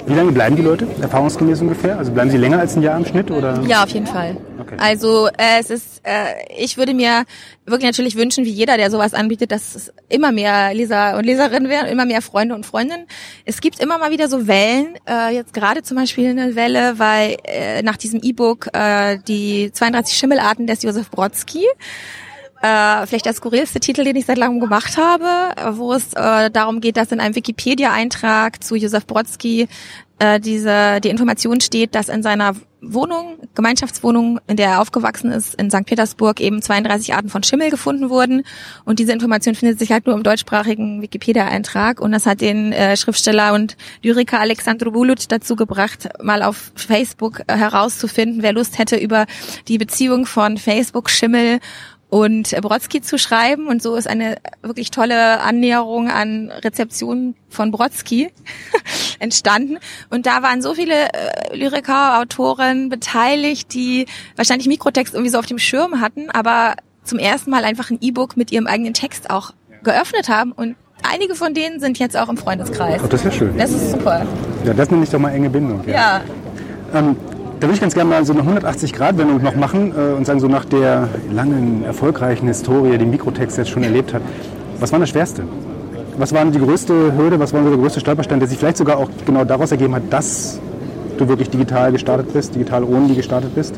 Wie 0.05 0.13
lange 0.13 0.31
bleiben 0.31 0.55
die 0.55 0.61
Leute 0.61 0.87
erfahrungsgemäß 1.01 1.61
ungefähr? 1.61 1.97
Also 1.97 2.11
bleiben 2.11 2.29
sie 2.29 2.37
länger 2.37 2.59
als 2.59 2.75
ein 2.75 2.83
Jahr 2.83 2.97
im 2.97 3.05
Schnitt 3.05 3.31
oder? 3.31 3.61
Ja, 3.67 3.83
auf 3.83 3.89
jeden 3.89 4.07
Fall. 4.07 4.37
Okay. 4.71 4.77
Also 4.79 5.27
äh, 5.27 5.60
es 5.60 5.69
ist, 5.69 6.01
äh, 6.03 6.34
ich 6.58 6.77
würde 6.77 6.93
mir 6.93 7.25
wirklich 7.65 7.88
natürlich 7.88 8.15
wünschen, 8.15 8.45
wie 8.45 8.51
jeder, 8.51 8.77
der 8.77 8.91
sowas 8.91 9.13
anbietet, 9.13 9.51
dass 9.51 9.75
es 9.75 9.93
immer 10.10 10.32
mehr 10.32 10.73
Leser 10.73 11.17
und 11.17 11.25
Leserinnen 11.25 11.69
werden, 11.69 11.88
immer 11.88 12.05
mehr 12.05 12.21
Freunde 12.21 12.55
und 12.55 12.65
Freundinnen. 12.65 13.08
Es 13.45 13.62
gibt 13.62 13.79
immer 13.79 13.97
mal 13.97 14.12
wieder 14.12 14.29
so 14.29 14.47
Wellen, 14.47 14.95
äh, 15.08 15.34
jetzt 15.34 15.53
gerade 15.53 15.82
zum 15.84 15.97
Beispiel 15.97 16.29
eine 16.29 16.55
Welle, 16.55 16.99
weil 16.99 17.38
äh, 17.43 17.82
nach 17.82 17.97
diesem 17.97 18.21
E-Book 18.21 18.69
äh, 18.73 19.17
die 19.27 19.71
32 19.71 20.17
Schimmelarten 20.17 20.67
des 20.67 20.84
Josef 20.84 21.10
Brodsky, 21.10 21.65
äh, 22.62 23.08
vielleicht 23.08 23.25
der 23.25 23.34
skurrilste 23.34 23.79
Titel, 23.79 24.03
den 24.03 24.15
ich 24.15 24.25
seit 24.25 24.38
langem 24.38 24.60
gemacht 24.60 24.97
habe, 24.97 25.77
wo 25.77 25.93
es 25.93 26.13
äh, 26.13 26.51
darum 26.51 26.82
geht, 26.82 26.97
dass 26.97 27.12
in 27.12 27.19
einem 27.19 27.36
Wikipedia-Eintrag 27.36 28.63
zu 28.63 28.75
Josef 28.75 29.08
Brodsky 29.08 29.67
äh, 30.19 30.39
diese 30.39 30.99
die 31.01 31.10
Information 31.10 31.62
steht, 31.62 31.95
dass 31.95 32.10
in 32.10 32.23
seiner 32.23 32.55
Wohnung, 32.82 33.39
Gemeinschaftswohnung, 33.55 34.39
in 34.47 34.55
der 34.55 34.69
er 34.69 34.82
aufgewachsen 34.82 35.32
ist, 35.32 35.55
in 35.55 35.69
St. 35.69 35.86
Petersburg 35.86 36.39
eben 36.39 36.62
32 36.62 37.13
Arten 37.13 37.29
von 37.29 37.43
Schimmel 37.43 37.69
gefunden 37.69 38.10
wurden. 38.10 38.43
Und 38.86 38.99
diese 38.99 39.12
Information 39.12 39.55
findet 39.55 39.79
sich 39.79 39.91
halt 39.91 40.05
nur 40.05 40.15
im 40.15 40.23
deutschsprachigen 40.23 41.01
Wikipedia-Eintrag. 41.01 41.99
Und 41.99 42.13
das 42.13 42.25
hat 42.25 42.41
den 42.41 42.71
äh, 42.71 42.95
Schriftsteller 42.95 43.53
und 43.53 43.75
Lyriker 44.01 44.39
Alexandru 44.39 44.91
Bulut 44.91 45.32
dazu 45.32 45.55
gebracht, 45.55 46.10
mal 46.21 46.41
auf 46.41 46.71
Facebook 46.75 47.41
äh, 47.47 47.58
herauszufinden, 47.58 48.43
wer 48.43 48.53
Lust 48.53 48.77
hätte, 48.77 48.95
über 48.95 49.25
die 49.67 49.77
Beziehung 49.77 50.25
von 50.25 50.58
Facebook, 50.58 51.10
Schimmel 51.10 51.60
und 52.09 52.55
Brodsky 52.61 53.01
zu 53.01 53.17
schreiben. 53.17 53.67
Und 53.67 53.81
so 53.81 53.95
ist 53.95 54.07
eine 54.07 54.37
wirklich 54.61 54.91
tolle 54.91 55.41
Annäherung 55.41 56.09
an 56.09 56.51
Rezeption 56.51 57.35
von 57.49 57.71
Brodsky 57.71 58.31
entstanden. 59.19 59.77
Und 60.09 60.25
da 60.25 60.41
waren 60.41 60.61
so 60.61 60.73
viele 60.73 61.13
äh, 61.13 61.55
Lyriker, 61.55 62.19
Autoren 62.19 62.89
beteiligt, 62.89 63.73
die 63.73 64.07
wahrscheinlich 64.35 64.67
Mikrotext 64.67 65.13
irgendwie 65.13 65.31
so 65.31 65.39
auf 65.39 65.45
dem 65.45 65.59
Schirm 65.59 66.01
hatten, 66.01 66.29
aber 66.31 66.75
zum 67.03 67.19
ersten 67.19 67.51
Mal 67.51 67.63
einfach 67.63 67.89
ein 67.89 67.99
E-Book 68.01 68.37
mit 68.37 68.51
ihrem 68.51 68.67
eigenen 68.67 68.93
Text 68.93 69.29
auch 69.29 69.53
geöffnet 69.83 70.29
haben. 70.29 70.51
Und 70.51 70.75
einige 71.03 71.35
von 71.35 71.53
denen 71.53 71.79
sind 71.79 71.99
jetzt 71.99 72.17
auch 72.17 72.29
im 72.29 72.37
Freundeskreis. 72.37 73.01
Oh, 73.03 73.07
das 73.07 73.21
ist 73.21 73.25
ja 73.25 73.31
schön. 73.31 73.57
Das 73.57 73.71
ist 73.71 73.91
super. 73.91 74.25
Ja, 74.65 74.73
das 74.73 74.89
nenne 74.89 75.03
ich 75.03 75.09
doch 75.09 75.19
mal 75.19 75.31
enge 75.31 75.49
Bindung. 75.49 75.87
Ja. 75.87 76.21
Ähm, 76.93 77.15
da 77.59 77.67
würde 77.67 77.75
ich 77.75 77.81
ganz 77.81 77.93
gerne 77.93 78.09
mal 78.09 78.25
so 78.25 78.31
eine 78.31 78.41
180-Grad-Wendung 78.43 79.43
noch 79.43 79.55
machen 79.55 79.91
äh, 79.91 80.13
und 80.13 80.25
sagen, 80.25 80.39
so 80.39 80.47
nach 80.47 80.63
der 80.63 81.09
langen, 81.31 81.83
erfolgreichen 81.83 82.47
Historie, 82.47 82.97
die 82.97 83.05
Mikrotext 83.05 83.57
jetzt 83.57 83.69
schon 83.69 83.83
erlebt 83.83 84.13
hat, 84.13 84.21
was 84.79 84.93
war 84.93 84.99
das 84.99 85.09
Schwerste? 85.09 85.43
Was 86.17 86.33
war 86.33 86.45
die 86.45 86.59
größte 86.59 87.17
Hürde, 87.17 87.39
was 87.39 87.53
war 87.53 87.61
der 87.61 87.77
größte 87.77 87.99
Stolperstein, 87.99 88.39
der 88.39 88.47
sich 88.47 88.57
vielleicht 88.57 88.77
sogar 88.77 88.97
auch 88.97 89.09
genau 89.25 89.43
daraus 89.43 89.71
ergeben 89.71 89.93
hat, 89.93 90.03
dass 90.09 90.59
du 91.17 91.27
wirklich 91.27 91.49
digital 91.49 91.91
gestartet 91.91 92.31
bist, 92.31 92.55
digital 92.55 92.83
only 92.83 93.15
gestartet 93.15 93.53
bist? 93.55 93.75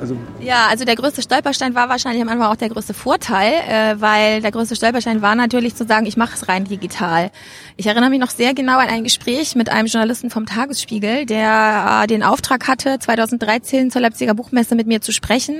Also 0.00 0.16
ja, 0.44 0.66
also 0.68 0.84
der 0.84 0.96
größte 0.96 1.22
Stolperstein 1.22 1.74
war 1.74 1.88
wahrscheinlich 1.88 2.22
am 2.22 2.28
Anfang 2.28 2.46
auch 2.50 2.56
der 2.56 2.68
größte 2.68 2.94
Vorteil, 2.94 3.52
äh, 3.68 4.00
weil 4.00 4.42
der 4.42 4.50
größte 4.50 4.76
Stolperstein 4.76 5.22
war 5.22 5.34
natürlich 5.34 5.74
zu 5.74 5.86
sagen, 5.86 6.06
ich 6.06 6.16
mache 6.16 6.34
es 6.34 6.48
rein 6.48 6.64
digital. 6.64 7.30
Ich 7.76 7.86
erinnere 7.86 8.10
mich 8.10 8.20
noch 8.20 8.30
sehr 8.30 8.54
genau 8.54 8.78
an 8.78 8.88
ein 8.88 9.04
Gespräch 9.04 9.54
mit 9.54 9.70
einem 9.70 9.88
Journalisten 9.88 10.30
vom 10.30 10.46
Tagesspiegel, 10.46 11.26
der 11.26 12.02
äh, 12.02 12.06
den 12.06 12.22
Auftrag 12.22 12.68
hatte, 12.68 12.98
2013 12.98 13.90
zur 13.90 14.02
Leipziger 14.02 14.34
Buchmesse 14.34 14.74
mit 14.74 14.86
mir 14.86 15.00
zu 15.00 15.12
sprechen 15.12 15.56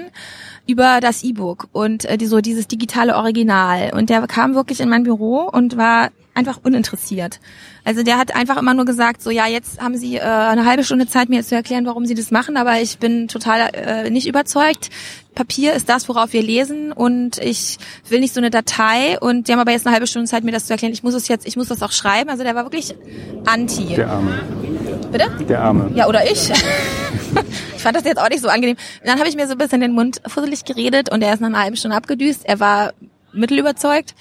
über 0.67 1.01
das 1.01 1.23
E-Book 1.25 1.69
und 1.73 2.05
äh, 2.05 2.17
die, 2.17 2.27
so 2.27 2.41
dieses 2.41 2.69
digitale 2.69 3.17
Original. 3.17 3.93
Und 3.95 4.11
der 4.11 4.27
kam 4.27 4.55
wirklich 4.55 4.81
in 4.81 4.89
mein 4.89 5.03
Büro 5.03 5.49
und 5.51 5.77
war 5.77 6.11
einfach 6.35 6.59
uninteressiert. 6.63 7.41
Also 7.85 8.03
der 8.03 8.19
hat 8.19 8.35
einfach 8.35 8.57
immer 8.57 8.75
nur 8.75 8.85
gesagt, 8.85 9.23
so 9.23 9.31
ja, 9.31 9.47
jetzt 9.47 9.81
haben 9.81 9.97
Sie 9.97 10.17
äh, 10.17 10.23
eine 10.23 10.65
halbe 10.65 10.85
Stunde 10.85 11.07
Zeit, 11.07 11.29
mir 11.29 11.37
jetzt 11.37 11.51
zu 11.51 11.55
erklären, 11.55 11.87
warum 11.87 12.07
Sie 12.07 12.15
das 12.15 12.31
machen, 12.31 12.57
aber 12.57 12.81
ich 12.81 12.99
bin 12.99 13.29
total 13.29 13.71
äh, 13.73 14.11
nicht 14.11 14.27
überzeugt. 14.27 14.74
Papier 15.35 15.73
ist 15.73 15.89
das, 15.89 16.09
worauf 16.09 16.33
wir 16.33 16.43
lesen 16.43 16.93
und 16.93 17.39
ich 17.39 17.79
will 18.09 18.21
nicht 18.21 18.35
so 18.35 18.41
eine 18.41 18.51
Datei 18.51 19.19
und 19.19 19.49
die 19.49 19.53
haben 19.53 19.59
aber 19.59 19.73
jetzt 19.73 19.87
eine 19.87 19.95
halbe 19.95 20.07
Stunde 20.07 20.29
Zeit, 20.29 20.45
mir 20.45 20.53
das 20.53 20.67
zu 20.67 20.73
erklären. 20.73 20.93
Ich 20.93 21.03
muss 21.03 21.15
es 21.15 21.29
jetzt, 21.29 21.47
ich 21.47 21.57
muss 21.57 21.69
das 21.69 21.83
auch 21.83 21.93
schreiben. 21.93 22.31
Also 22.31 22.45
der 22.45 22.55
war 22.55 22.65
wirklich 22.65 22.95
anti. 23.45 23.97
Der 23.97 24.11
Arme. 24.11 24.41
Bitte? 25.11 25.31
Der 25.49 25.63
Arme. 25.63 25.91
Ja, 25.95 26.07
oder 26.07 26.25
ich. 26.31 26.51
ich 27.77 27.83
fand 27.83 27.97
das 27.97 28.05
jetzt 28.05 28.19
auch 28.19 28.29
nicht 28.29 28.43
so 28.43 28.49
angenehm. 28.49 28.77
Und 29.01 29.09
dann 29.09 29.19
habe 29.19 29.29
ich 29.29 29.35
mir 29.35 29.47
so 29.47 29.53
ein 29.53 29.59
bisschen 29.59 29.81
den 29.81 29.93
Mund 29.93 30.21
fusselig 30.27 30.65
geredet 30.65 31.11
und 31.11 31.23
er 31.23 31.35
ist 31.35 31.41
nach 31.41 31.49
einer 31.49 31.61
halben 31.61 31.77
Stunde 31.77 31.97
abgedüst. 31.97 32.43
Er 32.45 32.61
war 32.61 32.93
mittelüberzeugt 33.33 34.15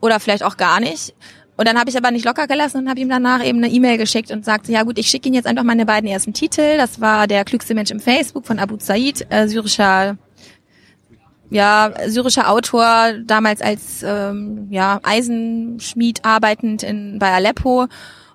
oder 0.00 0.20
vielleicht 0.20 0.42
auch 0.42 0.56
gar 0.58 0.80
nicht. 0.80 1.14
Und 1.62 1.68
dann 1.68 1.78
habe 1.78 1.88
ich 1.88 1.96
aber 1.96 2.10
nicht 2.10 2.24
locker 2.24 2.48
gelassen 2.48 2.78
und 2.78 2.88
habe 2.88 2.98
ihm 2.98 3.08
danach 3.08 3.44
eben 3.44 3.58
eine 3.58 3.72
E-Mail 3.72 3.96
geschickt 3.96 4.32
und 4.32 4.44
sagte, 4.44 4.72
ja 4.72 4.82
gut, 4.82 4.98
ich 4.98 5.06
schicke 5.06 5.28
Ihnen 5.28 5.36
jetzt 5.36 5.46
einfach 5.46 5.62
meine 5.62 5.86
beiden 5.86 6.10
ersten 6.10 6.32
Titel. 6.32 6.76
Das 6.76 7.00
war 7.00 7.28
der 7.28 7.44
klügste 7.44 7.72
Mensch 7.76 7.92
im 7.92 8.00
Facebook 8.00 8.46
von 8.46 8.58
Abu 8.58 8.78
Zaid, 8.78 9.24
äh, 9.30 9.46
syrischer 9.46 10.18
ja, 11.50 11.92
syrischer 12.08 12.50
Autor, 12.50 13.12
damals 13.24 13.62
als 13.62 14.02
ähm, 14.02 14.66
ja, 14.70 14.98
Eisenschmied 15.04 16.24
arbeitend 16.24 16.82
in, 16.82 17.20
bei 17.20 17.30
Aleppo, 17.30 17.86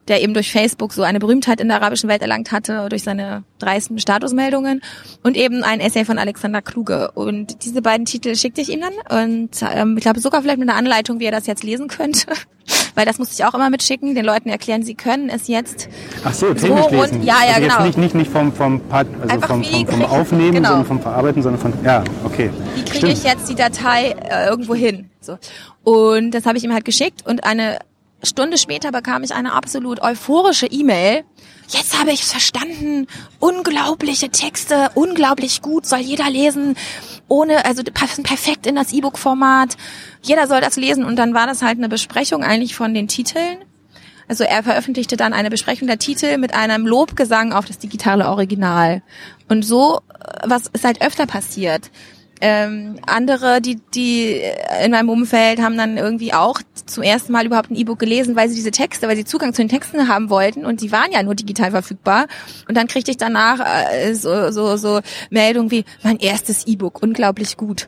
der 0.08 0.22
eben 0.22 0.34
durch 0.34 0.54
Facebook 0.54 0.94
so 0.94 1.04
eine 1.04 1.20
Berühmtheit 1.20 1.60
in 1.60 1.68
der 1.68 1.82
arabischen 1.82 2.10
Welt 2.10 2.22
erlangt 2.22 2.54
hatte, 2.54 2.88
durch 2.88 3.04
seine 3.04 3.44
dreisten 3.60 4.00
Statusmeldungen 4.00 4.82
und 5.22 5.36
eben 5.36 5.66
ein 5.66 5.82
Essay 5.82 6.06
von 6.06 6.18
Alexander 6.18 6.62
Kluge. 6.62 7.12
Und 7.12 7.66
diese 7.66 7.82
beiden 7.82 8.06
Titel 8.06 8.36
schickte 8.38 8.62
ich 8.62 8.70
ihm 8.70 8.80
dann 8.80 9.28
und 9.28 9.50
ähm, 9.70 9.98
ich 9.98 10.04
glaube 10.04 10.22
sogar 10.22 10.42
vielleicht 10.42 10.60
mit 10.60 10.70
einer 10.70 10.78
Anleitung, 10.78 11.20
wie 11.20 11.26
er 11.26 11.34
das 11.34 11.46
jetzt 11.46 11.66
lesen 11.66 11.90
könnte. 11.90 12.28
Weil 12.98 13.06
das 13.06 13.20
musste 13.20 13.36
ich 13.36 13.46
auch 13.46 13.54
immer 13.54 13.70
mitschicken, 13.70 14.16
den 14.16 14.26
Leuten 14.26 14.50
erklären, 14.50 14.82
sie 14.82 14.96
können 14.96 15.30
es 15.30 15.48
jetzt 15.48 15.88
Ach 16.24 16.34
so, 16.34 16.52
technisch 16.52 16.86
so 16.86 16.90
lesen. 16.90 17.24
ja, 17.24 17.36
ja, 17.48 17.54
also 17.54 17.62
genau. 17.68 17.84
Nicht, 17.84 17.98
nicht, 18.00 18.16
nicht 18.16 18.32
vom, 18.32 18.52
vom, 18.52 18.80
Part, 18.82 19.06
also 19.22 19.40
vom, 19.46 19.64
vom, 19.64 19.88
vom 19.88 20.06
Aufnehmen, 20.06 20.54
genau. 20.54 20.70
sondern 20.70 20.88
vom 20.88 21.02
Verarbeiten, 21.02 21.44
sondern 21.44 21.62
von, 21.62 21.74
ja, 21.86 22.04
okay. 22.24 22.50
wie 22.74 22.84
kriege 22.84 23.10
ich 23.10 23.24
jetzt 23.24 23.48
die 23.50 23.54
Datei 23.54 24.16
äh, 24.28 24.48
irgendwo 24.48 24.74
hin? 24.74 25.12
So. 25.22 25.38
Und 25.84 26.32
das 26.32 26.48
habe 26.48 26.58
ich 26.58 26.64
ihm 26.64 26.74
halt 26.74 26.86
geschickt 26.86 27.22
und 27.24 27.44
eine 27.44 27.78
Stunde 28.28 28.58
später 28.58 28.92
bekam 28.92 29.24
ich 29.24 29.34
eine 29.34 29.54
absolut 29.54 30.02
euphorische 30.02 30.68
E-Mail. 30.68 31.24
Jetzt 31.70 32.00
habe 32.00 32.12
ich 32.12 32.22
es 32.22 32.32
verstanden. 32.32 33.08
Unglaubliche 33.40 34.30
Texte, 34.30 34.90
unglaublich 34.96 35.62
gut, 35.62 35.86
soll 35.86 36.00
jeder 36.00 36.30
lesen. 36.30 36.76
Ohne, 37.28 37.66
also 37.66 37.84
passen 37.94 38.24
perfekt 38.24 38.68
in 38.68 38.76
das 38.76 38.94
E-Book-Format. 38.94 39.76
Jeder 40.22 40.48
soll 40.48 40.62
das 40.62 40.78
lesen. 40.78 41.04
Und 41.04 41.18
dann 41.18 41.34
war 41.34 41.48
das 41.48 41.62
halt 41.62 41.78
eine 41.78 41.90
Besprechung 41.90 42.44
eigentlich 42.44 42.76
von 42.76 42.94
den 42.94 43.08
Titeln. 43.08 43.58
Also 44.30 44.44
er 44.44 44.64
veröffentlichte 44.64 45.18
dann 45.18 45.34
eine 45.34 45.50
Besprechung 45.50 45.88
der 45.88 46.00
Titel 46.00 46.38
mit 46.38 46.54
einem 46.54 46.86
Lobgesang 46.86 47.54
auf 47.54 47.66
das 47.66 47.80
digitale 47.80 48.28
Original. 48.28 49.02
Und 49.48 49.64
so, 49.64 50.02
äh, 50.10 50.44
was 50.46 50.68
ist 50.68 50.84
halt 50.84 51.02
öfter 51.02 51.26
passiert. 51.26 51.90
Ähm, 52.40 53.00
andere, 53.06 53.62
die, 53.62 53.80
die 53.94 54.42
in 54.84 54.92
meinem 54.92 55.10
Umfeld 55.10 55.60
haben 55.62 55.78
dann 55.78 55.98
irgendwie 55.98 56.34
auch 56.34 56.62
zum 56.86 57.04
ersten 57.04 57.32
Mal 57.32 57.46
überhaupt 57.46 57.72
ein 57.72 57.76
E-Book 57.76 58.00
gelesen, 58.00 58.36
weil 58.36 58.50
sie 58.50 58.56
diese 58.56 58.72
Texte, 58.72 59.08
weil 59.08 59.16
sie 59.16 59.26
Zugang 59.26 59.54
zu 59.54 59.62
den 59.62 59.70
Texten 59.70 60.08
haben 60.08 60.30
wollten 60.30 60.66
und 60.66 60.82
die 60.82 60.92
waren 60.92 61.12
ja 61.12 61.24
nur 61.24 61.36
digital 61.36 61.72
verfügbar. 61.72 62.28
Und 62.68 62.78
dann 62.78 62.88
kriegte 62.88 63.12
ich 63.12 63.18
danach 63.18 63.60
äh, 63.60 64.14
so, 64.14 64.52
so, 64.52 64.78
so 64.78 65.02
Meldungen 65.30 65.72
wie 65.72 65.86
mein 66.04 66.18
erstes 66.18 66.68
E-Book, 66.68 67.02
unglaublich 67.02 67.58
gut. 67.58 67.88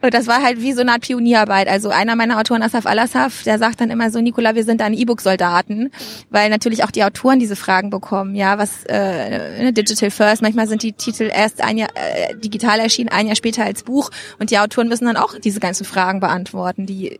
Und 0.00 0.14
das 0.14 0.26
war 0.26 0.42
halt 0.42 0.60
wie 0.60 0.72
so 0.72 0.80
eine 0.80 0.92
Art 0.92 1.02
Pionierarbeit. 1.02 1.68
Also 1.68 1.88
einer 1.90 2.14
meiner 2.14 2.38
Autoren, 2.38 2.62
Asaf 2.62 2.86
Alasaf, 2.86 3.42
der 3.42 3.58
sagt 3.58 3.80
dann 3.80 3.90
immer 3.90 4.10
so, 4.10 4.20
Nicola, 4.20 4.54
wir 4.54 4.64
sind 4.64 4.80
deine 4.80 4.96
E-Book-Soldaten, 4.96 5.90
weil 6.30 6.50
natürlich 6.50 6.84
auch 6.84 6.90
die 6.90 7.02
Autoren 7.02 7.38
diese 7.40 7.56
Fragen 7.56 7.90
bekommen. 7.90 8.34
Ja, 8.34 8.58
was 8.58 8.84
äh, 8.84 9.72
Digital 9.72 10.10
First, 10.10 10.42
manchmal 10.42 10.68
sind 10.68 10.82
die 10.82 10.92
Titel 10.92 11.30
erst 11.34 11.62
ein 11.62 11.78
Jahr 11.78 11.88
äh, 11.94 12.36
digital 12.36 12.78
erschienen, 12.78 13.08
ein 13.08 13.26
Jahr 13.26 13.36
später 13.36 13.64
als 13.64 13.82
Buch 13.82 14.10
und 14.38 14.50
die 14.50 14.58
Autoren 14.58 14.88
müssen 14.88 15.06
dann 15.06 15.16
auch 15.16 15.36
diese 15.38 15.60
ganzen 15.60 15.84
Fragen 15.84 16.20
beantworten, 16.20 16.86
die 16.86 17.18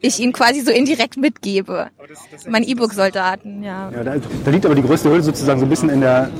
ich 0.00 0.20
ihnen 0.20 0.32
quasi 0.32 0.60
so 0.60 0.70
indirekt 0.70 1.16
mitgebe. 1.16 1.88
Mein 2.48 2.62
E-Book-Soldaten, 2.62 3.62
ja. 3.62 3.90
Ja, 3.90 4.04
da, 4.04 4.14
da 4.44 4.50
liegt 4.50 4.64
aber 4.64 4.74
die 4.74 4.82
größte 4.82 5.10
Hürde 5.10 5.22
sozusagen 5.22 5.58
so 5.58 5.66
ein 5.66 5.70
bisschen 5.70 5.90
in 5.90 6.00
der 6.00 6.30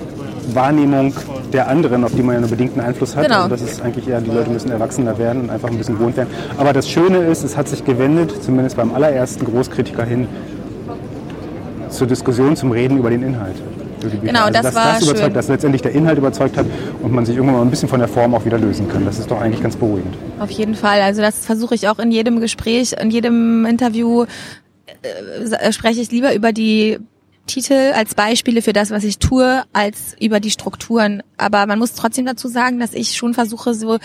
Wahrnehmung 0.54 1.14
der 1.52 1.68
anderen, 1.68 2.04
auf 2.04 2.12
die 2.14 2.22
man 2.22 2.34
ja 2.34 2.40
nur 2.40 2.50
bedingten 2.50 2.80
Einfluss 2.80 3.16
hat. 3.16 3.24
Genau. 3.24 3.42
Also 3.42 3.50
das 3.50 3.62
ist 3.62 3.82
eigentlich 3.82 4.08
eher, 4.08 4.20
die 4.20 4.30
Leute 4.30 4.50
müssen 4.50 4.70
erwachsener 4.70 5.18
werden 5.18 5.42
und 5.42 5.50
einfach 5.50 5.70
ein 5.70 5.78
bisschen 5.78 5.98
gewohnt 5.98 6.16
werden. 6.16 6.28
Aber 6.56 6.72
das 6.72 6.88
Schöne 6.88 7.18
ist, 7.18 7.44
es 7.44 7.56
hat 7.56 7.68
sich 7.68 7.84
gewendet, 7.84 8.42
zumindest 8.42 8.76
beim 8.76 8.94
allerersten 8.94 9.44
Großkritiker 9.44 10.04
hin, 10.04 10.26
zur 11.88 12.06
Diskussion, 12.06 12.56
zum 12.56 12.70
Reden 12.70 12.98
über 12.98 13.10
den 13.10 13.22
Inhalt. 13.22 13.56
Genau, 14.22 14.42
also, 14.42 14.52
das 14.52 14.62
dass 14.62 14.74
war 14.74 14.84
das 14.92 15.02
überzeugt, 15.02 15.24
schön. 15.24 15.34
dass 15.34 15.48
letztendlich 15.48 15.82
der 15.82 15.92
Inhalt 15.92 16.18
überzeugt 16.18 16.56
hat 16.56 16.66
und 17.02 17.12
man 17.12 17.26
sich 17.26 17.34
irgendwann 17.34 17.58
mal 17.58 17.64
ein 17.64 17.70
bisschen 17.70 17.88
von 17.88 17.98
der 17.98 18.08
Form 18.08 18.34
auch 18.34 18.44
wieder 18.44 18.58
lösen 18.58 18.88
kann. 18.88 19.04
Das 19.04 19.18
ist 19.18 19.30
doch 19.30 19.40
eigentlich 19.40 19.62
ganz 19.62 19.76
beruhigend. 19.76 20.14
Auf 20.38 20.50
jeden 20.50 20.74
Fall. 20.74 21.00
Also 21.00 21.20
das 21.20 21.44
versuche 21.44 21.74
ich 21.74 21.88
auch 21.88 21.98
in 21.98 22.12
jedem 22.12 22.40
Gespräch, 22.40 22.92
in 22.92 23.10
jedem 23.10 23.66
Interview 23.66 24.24
äh, 25.02 25.72
spreche 25.72 26.00
ich 26.00 26.10
lieber 26.10 26.34
über 26.34 26.52
die 26.52 26.98
Titel 27.48 27.92
als 27.94 28.14
Beispiele 28.14 28.62
für 28.62 28.72
das, 28.72 28.90
was 28.90 29.02
ich 29.02 29.18
tue, 29.18 29.64
als 29.72 30.14
über 30.20 30.38
die 30.38 30.52
Strukturen. 30.52 31.22
Aber 31.36 31.66
man 31.66 31.80
muss 31.80 31.94
trotzdem 31.94 32.26
dazu 32.26 32.46
sagen, 32.46 32.78
dass 32.78 32.94
ich 32.94 33.16
schon 33.16 33.34
versuche, 33.34 33.74
so 33.74 33.98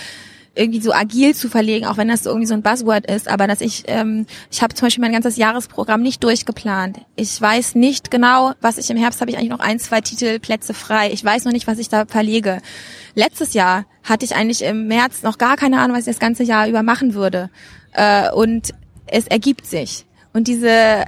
irgendwie 0.56 0.82
so 0.82 0.94
agil 0.94 1.34
zu 1.34 1.50
verlegen, 1.50 1.86
auch 1.86 1.98
wenn 1.98 2.08
das 2.08 2.24
so 2.24 2.30
irgendwie 2.30 2.48
so 2.48 2.54
ein 2.54 2.62
Buzzword 2.62 3.10
ist, 3.10 3.28
aber 3.28 3.48
dass 3.48 3.60
ich, 3.60 3.86
ähm, 3.88 4.28
ich 4.52 4.62
habe 4.62 4.74
zum 4.76 4.86
Beispiel 4.86 5.02
mein 5.02 5.12
ganzes 5.12 5.36
Jahresprogramm 5.36 6.02
nicht 6.02 6.24
durchgeplant. 6.24 7.00
Ich 7.16 7.42
weiß 7.42 7.74
nicht 7.76 8.12
genau, 8.12 8.54
was 8.62 8.78
ich 8.78 8.90
im 8.92 8.98
Herbst 8.98 9.20
habe 9.22 9.32
ich 9.32 9.38
eigentlich 9.38 9.50
noch 9.50 9.60
ein, 9.60 9.80
zwei 9.80 10.02
Titelplätze 10.02 10.76
frei. 10.76 11.12
Ich 11.12 11.24
weiß 11.26 11.46
noch 11.46 11.52
nicht, 11.52 11.66
was 11.66 11.80
ich 11.80 11.90
da 11.90 12.06
verlege. 12.06 12.62
Letztes 13.16 13.54
Jahr 13.54 13.86
hatte 14.04 14.26
ich 14.26 14.36
eigentlich 14.36 14.64
im 14.64 14.88
März 14.88 15.24
noch 15.24 15.40
gar 15.40 15.58
keine 15.58 15.80
Ahnung, 15.80 15.98
was 15.98 16.06
ich 16.06 16.14
das 16.14 16.20
ganze 16.20 16.44
Jahr 16.44 16.68
über 16.68 16.84
machen 16.84 17.16
würde. 17.16 17.50
Äh, 17.94 18.32
und 18.32 18.74
es 19.08 19.26
ergibt 19.28 19.66
sich. 19.66 20.06
Und 20.34 20.48
diese 20.48 21.04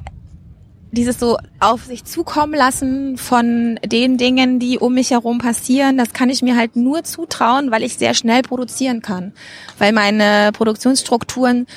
dieses 0.96 1.20
so 1.20 1.38
auf 1.60 1.86
sich 1.86 2.04
zukommen 2.06 2.54
lassen 2.54 3.18
von 3.18 3.80
den 3.86 4.18
Dingen, 4.18 4.60
die 4.60 4.80
um 4.80 4.96
mich 4.96 5.12
herum 5.12 5.38
passieren, 5.38 5.98
das 5.98 6.14
kann 6.14 6.30
ich 6.30 6.42
mir 6.42 6.56
halt 6.56 6.76
nur 6.76 7.04
zutrauen, 7.04 7.70
weil 7.70 7.84
ich 7.84 7.98
sehr 7.98 8.14
schnell 8.14 8.42
produzieren 8.42 9.02
kann. 9.02 9.34
Weil 9.78 9.94
meine 9.94 10.52
Produktionsstrukturen 10.54 11.68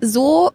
so 0.00 0.52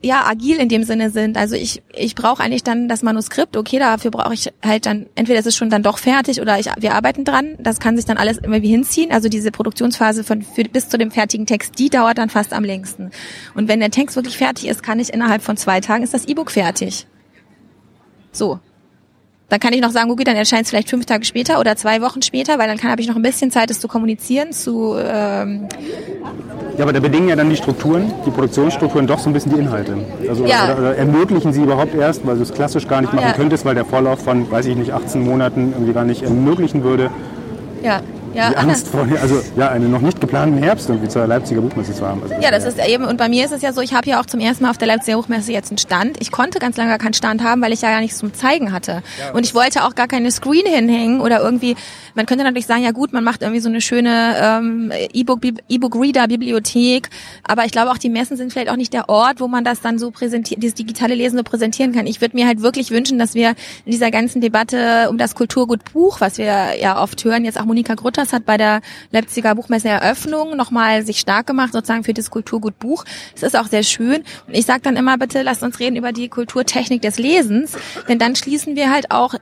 ja 0.00 0.24
agil 0.26 0.58
in 0.58 0.68
dem 0.68 0.84
Sinne 0.84 1.10
sind. 1.10 1.36
Also 1.36 1.56
ich 1.56 1.82
ich 1.94 2.14
brauche 2.14 2.42
eigentlich 2.42 2.62
dann 2.62 2.88
das 2.88 3.02
Manuskript. 3.02 3.56
Okay, 3.56 3.78
dafür 3.78 4.10
brauche 4.10 4.34
ich 4.34 4.52
halt 4.64 4.86
dann 4.86 5.06
entweder 5.14 5.40
ist 5.40 5.46
es 5.46 5.56
schon 5.56 5.70
dann 5.70 5.82
doch 5.82 5.98
fertig 5.98 6.40
oder 6.40 6.58
ich 6.58 6.66
wir 6.78 6.94
arbeiten 6.94 7.24
dran. 7.24 7.56
Das 7.58 7.80
kann 7.80 7.96
sich 7.96 8.04
dann 8.04 8.16
alles 8.16 8.38
immer 8.38 8.62
wie 8.62 8.68
hinziehen. 8.68 9.10
Also 9.10 9.28
diese 9.28 9.50
Produktionsphase 9.50 10.24
von 10.24 10.42
für, 10.42 10.64
bis 10.64 10.88
zu 10.88 10.98
dem 10.98 11.10
fertigen 11.10 11.46
Text, 11.46 11.78
die 11.78 11.90
dauert 11.90 12.18
dann 12.18 12.30
fast 12.30 12.52
am 12.52 12.64
längsten. 12.64 13.10
Und 13.54 13.68
wenn 13.68 13.80
der 13.80 13.90
Text 13.90 14.16
wirklich 14.16 14.38
fertig 14.38 14.68
ist, 14.68 14.82
kann 14.82 15.00
ich 15.00 15.12
innerhalb 15.12 15.42
von 15.42 15.56
zwei 15.56 15.80
Tagen 15.80 16.04
ist 16.04 16.14
das 16.14 16.26
E-Book 16.26 16.50
fertig. 16.50 17.06
So, 18.30 18.60
dann 19.48 19.60
kann 19.60 19.72
ich 19.72 19.80
noch 19.80 19.90
sagen, 19.90 20.10
okay, 20.10 20.24
dann 20.24 20.36
erscheint 20.36 20.62
es 20.64 20.70
vielleicht 20.70 20.90
fünf 20.90 21.06
Tage 21.06 21.24
später 21.24 21.58
oder 21.58 21.74
zwei 21.76 22.02
Wochen 22.02 22.20
später, 22.22 22.58
weil 22.58 22.68
dann 22.68 22.82
habe 22.90 23.00
ich 23.00 23.08
noch 23.08 23.16
ein 23.16 23.22
bisschen 23.22 23.50
Zeit, 23.50 23.70
es 23.70 23.80
zu 23.80 23.88
kommunizieren, 23.88 24.52
zu 24.52 24.94
ähm 24.98 25.68
Ja, 26.76 26.84
aber 26.84 26.92
da 26.92 27.00
bedingen 27.00 27.28
ja 27.28 27.36
dann 27.36 27.48
die 27.48 27.56
Strukturen, 27.56 28.12
die 28.26 28.30
Produktionsstrukturen 28.30 29.06
doch 29.06 29.18
so 29.18 29.30
ein 29.30 29.32
bisschen 29.32 29.54
die 29.54 29.60
Inhalte. 29.60 29.96
Also 30.28 30.44
Ja. 30.44 30.64
oder, 30.64 30.78
oder 30.78 30.96
ermöglichen 30.96 31.52
sie 31.52 31.62
überhaupt 31.62 31.94
erst, 31.94 32.26
weil 32.26 32.36
du 32.36 32.42
es 32.42 32.52
klassisch 32.52 32.86
gar 32.86 33.00
nicht 33.00 33.14
machen 33.14 33.28
Ja. 33.28 33.32
könntest, 33.34 33.64
weil 33.64 33.74
der 33.74 33.86
Vorlauf 33.86 34.20
von, 34.22 34.50
weiß 34.50 34.66
ich 34.66 34.76
nicht, 34.76 34.92
18 34.92 35.22
Monaten 35.24 35.72
irgendwie 35.72 35.92
gar 35.94 36.04
nicht 36.04 36.22
ermöglichen 36.22 36.84
würde, 36.84 37.10
ja, 37.82 38.00
ja, 38.38 38.50
die 38.50 38.56
Angst 38.56 38.88
vor, 38.88 39.06
also 39.20 39.42
ja, 39.56 39.68
einen 39.70 39.90
noch 39.90 40.00
nicht 40.00 40.20
geplanten 40.20 40.58
Herbst 40.58 40.88
irgendwie 40.88 41.08
zur 41.08 41.26
Leipziger 41.26 41.60
Buchmesse 41.60 41.94
zu 41.94 42.06
haben. 42.06 42.22
Also 42.22 42.34
Ja, 42.40 42.50
das 42.50 42.64
ist 42.64 42.78
eben, 42.86 43.04
und 43.04 43.16
bei 43.16 43.28
mir 43.28 43.44
ist 43.44 43.52
es 43.52 43.62
ja 43.62 43.72
so, 43.72 43.80
ich 43.80 43.94
habe 43.94 44.08
ja 44.08 44.20
auch 44.20 44.26
zum 44.26 44.40
ersten 44.40 44.64
Mal 44.64 44.70
auf 44.70 44.78
der 44.78 44.88
Leipziger 44.88 45.16
Buchmesse 45.16 45.52
jetzt 45.52 45.70
einen 45.70 45.78
Stand. 45.78 46.16
Ich 46.20 46.30
konnte 46.30 46.58
ganz 46.58 46.76
lange 46.76 46.90
gar 46.90 46.98
keinen 46.98 47.14
Stand 47.14 47.42
haben, 47.42 47.60
weil 47.62 47.72
ich 47.72 47.82
ja 47.82 47.90
gar 47.90 48.00
nichts 48.00 48.18
zum 48.18 48.32
Zeigen 48.32 48.72
hatte. 48.72 49.02
Und 49.32 49.44
ich 49.44 49.54
wollte 49.54 49.84
auch 49.84 49.94
gar 49.94 50.06
keine 50.06 50.30
Screen 50.30 50.66
hinhängen 50.66 51.20
oder 51.20 51.40
irgendwie, 51.40 51.76
man 52.14 52.26
könnte 52.26 52.44
natürlich 52.44 52.66
sagen, 52.66 52.82
ja 52.82 52.92
gut, 52.92 53.12
man 53.12 53.24
macht 53.24 53.42
irgendwie 53.42 53.60
so 53.60 53.68
eine 53.68 53.80
schöne 53.80 54.36
ähm, 54.40 54.92
E-Book, 55.12 55.40
E-Book-Reader, 55.68 56.28
Bibliothek, 56.28 57.08
aber 57.42 57.64
ich 57.64 57.72
glaube 57.72 57.90
auch, 57.90 57.98
die 57.98 58.08
Messen 58.08 58.36
sind 58.36 58.52
vielleicht 58.52 58.70
auch 58.70 58.76
nicht 58.76 58.92
der 58.92 59.08
Ort, 59.08 59.40
wo 59.40 59.48
man 59.48 59.64
das 59.64 59.80
dann 59.80 59.98
so 59.98 60.10
präsentiert, 60.10 60.62
dieses 60.62 60.74
digitale 60.74 61.14
Lesen 61.14 61.36
so 61.36 61.42
präsentieren 61.42 61.92
kann. 61.92 62.06
Ich 62.06 62.20
würde 62.20 62.36
mir 62.36 62.46
halt 62.46 62.62
wirklich 62.62 62.90
wünschen, 62.90 63.18
dass 63.18 63.34
wir 63.34 63.50
in 63.84 63.92
dieser 63.92 64.10
ganzen 64.10 64.40
Debatte 64.40 65.08
um 65.10 65.18
das 65.18 65.34
Kulturgut 65.34 65.92
Buch, 65.92 66.20
was 66.20 66.38
wir 66.38 66.76
ja 66.80 67.02
oft 67.02 67.24
hören, 67.24 67.44
jetzt 67.44 67.58
auch 67.58 67.64
Monika 67.64 67.94
Grutters 67.94 68.27
hat 68.32 68.44
bei 68.44 68.56
der 68.56 68.80
Leipziger 69.10 69.54
Buchmesse 69.54 69.88
Eröffnung 69.88 70.56
nochmal 70.56 71.04
sich 71.04 71.18
stark 71.18 71.46
gemacht, 71.46 71.72
sozusagen 71.72 72.04
für 72.04 72.14
das 72.14 72.30
Kulturgut 72.30 72.78
Buch. 72.78 73.04
Es 73.34 73.42
ist 73.42 73.56
auch 73.56 73.66
sehr 73.66 73.82
schön. 73.82 74.22
Und 74.46 74.54
ich 74.54 74.66
sage 74.66 74.80
dann 74.82 74.96
immer, 74.96 75.18
bitte 75.18 75.42
lasst 75.42 75.62
uns 75.62 75.78
reden 75.80 75.96
über 75.96 76.12
die 76.12 76.28
Kulturtechnik 76.28 77.02
des 77.02 77.18
Lesens, 77.18 77.72
denn 78.08 78.18
dann 78.18 78.36
schließen 78.36 78.76
wir 78.76 78.90
halt 78.92 79.10
auch 79.10 79.34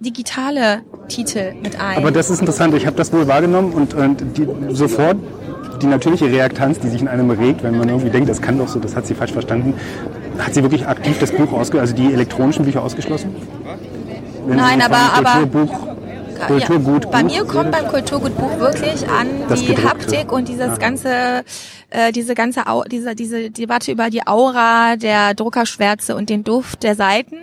digitale 0.00 0.82
Titel 1.08 1.52
mit 1.62 1.80
ein. 1.80 1.96
Aber 1.96 2.10
das 2.10 2.28
ist 2.30 2.40
interessant, 2.40 2.74
ich 2.74 2.86
habe 2.86 2.96
das 2.96 3.12
wohl 3.12 3.28
wahrgenommen 3.28 3.72
und, 3.72 3.94
und 3.94 4.36
die, 4.36 4.46
sofort 4.74 5.16
die 5.80 5.86
natürliche 5.86 6.26
Reaktanz, 6.26 6.78
die 6.80 6.88
sich 6.88 7.00
in 7.00 7.08
einem 7.08 7.30
regt, 7.30 7.62
wenn 7.62 7.76
man 7.76 7.88
irgendwie 7.88 8.10
denkt, 8.10 8.28
das 8.28 8.40
kann 8.42 8.58
doch 8.58 8.68
so, 8.68 8.78
das 8.78 8.94
hat 8.96 9.06
sie 9.06 9.14
falsch 9.14 9.32
verstanden. 9.32 9.74
Hat 10.38 10.54
sie 10.54 10.62
wirklich 10.62 10.86
aktiv 10.86 11.18
das 11.18 11.30
Buch 11.30 11.52
ausgeschlossen, 11.52 11.78
also 11.78 11.94
die 11.94 12.12
elektronischen 12.12 12.64
Bücher 12.64 12.82
ausgeschlossen? 12.82 13.34
Wenn 14.46 14.56
Nein, 14.56 14.82
aber- 14.82 15.12
aber- 15.14 15.91
Kulturbuch, 16.46 16.92
Kulturgut 16.92 17.04
ja, 17.04 17.10
bei 17.10 17.24
mir 17.24 17.44
kommt 17.44 17.70
beim 17.72 17.88
Kulturgutbuch 17.88 18.58
wirklich 18.58 19.08
an 19.08 19.28
Das 19.48 19.60
die 19.60 19.66
Gedruckte. 19.66 19.88
Haptik 19.88 20.32
und 20.32 20.48
dieses 20.48 20.78
ganze, 20.78 21.44
äh, 21.90 22.12
diese 22.12 22.34
ganze, 22.34 22.66
Au 22.66 22.84
diese, 22.84 23.14
diese 23.14 23.50
Debatte 23.50 23.92
über 23.92 24.10
die 24.10 24.26
Aura 24.26 24.96
der 24.96 25.34
Druckerschwärze 25.34 26.16
und 26.16 26.30
den 26.30 26.44
Duft 26.44 26.82
der 26.82 26.94
Seiten. 26.94 27.36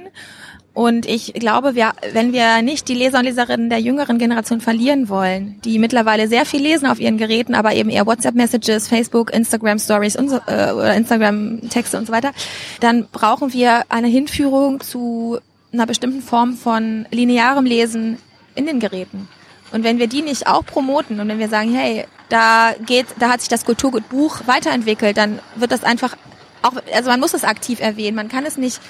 Und 0.73 1.05
ich 1.07 1.33
glaube, 1.33 1.75
wir, 1.75 1.91
wenn 2.13 2.31
wir 2.31 2.61
nicht 2.61 2.87
die 2.87 2.93
Leser 2.93 3.19
und 3.19 3.25
Leserinnen 3.25 3.69
der 3.69 3.79
jüngeren 3.79 4.17
Generation 4.17 4.61
verlieren 4.61 5.09
wollen, 5.09 5.59
die 5.65 5.77
mittlerweile 5.77 6.27
sehr 6.27 6.45
viel 6.45 6.61
lesen 6.61 6.87
auf 6.87 7.01
ihren 7.01 7.17
Geräten, 7.17 7.53
aber 7.53 7.73
eben 7.73 7.89
eher 7.89 8.05
WhatsApp-Messages, 8.05 8.87
Facebook, 8.87 9.33
Instagram-Stories 9.33 10.15
und 10.15 10.29
so, 10.29 10.37
äh, 10.47 10.71
oder 10.71 10.95
Instagram-Texte 10.95 11.97
und 11.97 12.07
so 12.07 12.13
weiter, 12.13 12.31
dann 12.79 13.07
brauchen 13.11 13.51
wir 13.51 13.83
eine 13.89 14.07
Hinführung 14.07 14.79
zu 14.79 15.39
einer 15.73 15.85
bestimmten 15.85 16.21
Form 16.21 16.53
von 16.53 17.05
linearem 17.11 17.65
Lesen 17.65 18.17
in 18.59 18.65
den 18.65 18.79
Geräten. 18.79 19.27
Und 19.71 19.83
wenn 19.83 19.99
wir 19.99 20.07
die 20.07 20.21
nicht 20.21 20.47
auch 20.47 20.65
promoten 20.65 21.19
und 21.19 21.27
wenn 21.27 21.39
wir 21.39 21.49
sagen, 21.49 21.73
hey, 21.73 22.05
da 22.29 22.73
geht, 22.85 23.07
da 23.19 23.29
hat 23.29 23.39
sich 23.39 23.49
das 23.49 23.65
Kulturgutbuch 23.65 24.41
weiterentwickelt, 24.45 25.17
dann 25.17 25.39
wird 25.55 25.71
das 25.71 25.83
einfach 25.83 26.15
auch, 26.61 26.73
also 26.93 27.09
man 27.09 27.19
muss 27.19 27.33
es 27.33 27.43
aktiv 27.43 27.79
erwähnen, 27.79 28.15
man 28.15 28.29
kann 28.29 28.45
es 28.45 28.57
nicht 28.57 28.81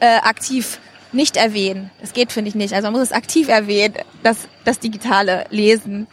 äh, 0.00 0.18
aktiv 0.18 0.78
nicht 1.12 1.36
erwähnen. 1.36 1.90
Das 2.00 2.12
geht, 2.12 2.32
finde 2.32 2.48
ich 2.48 2.54
nicht. 2.54 2.74
Also 2.74 2.86
man 2.86 2.94
muss 2.94 3.08
es 3.08 3.12
aktiv 3.12 3.48
erwähnen, 3.48 3.94
das, 4.22 4.48
das 4.64 4.78
digitale 4.78 5.44
Lesen. 5.50 6.06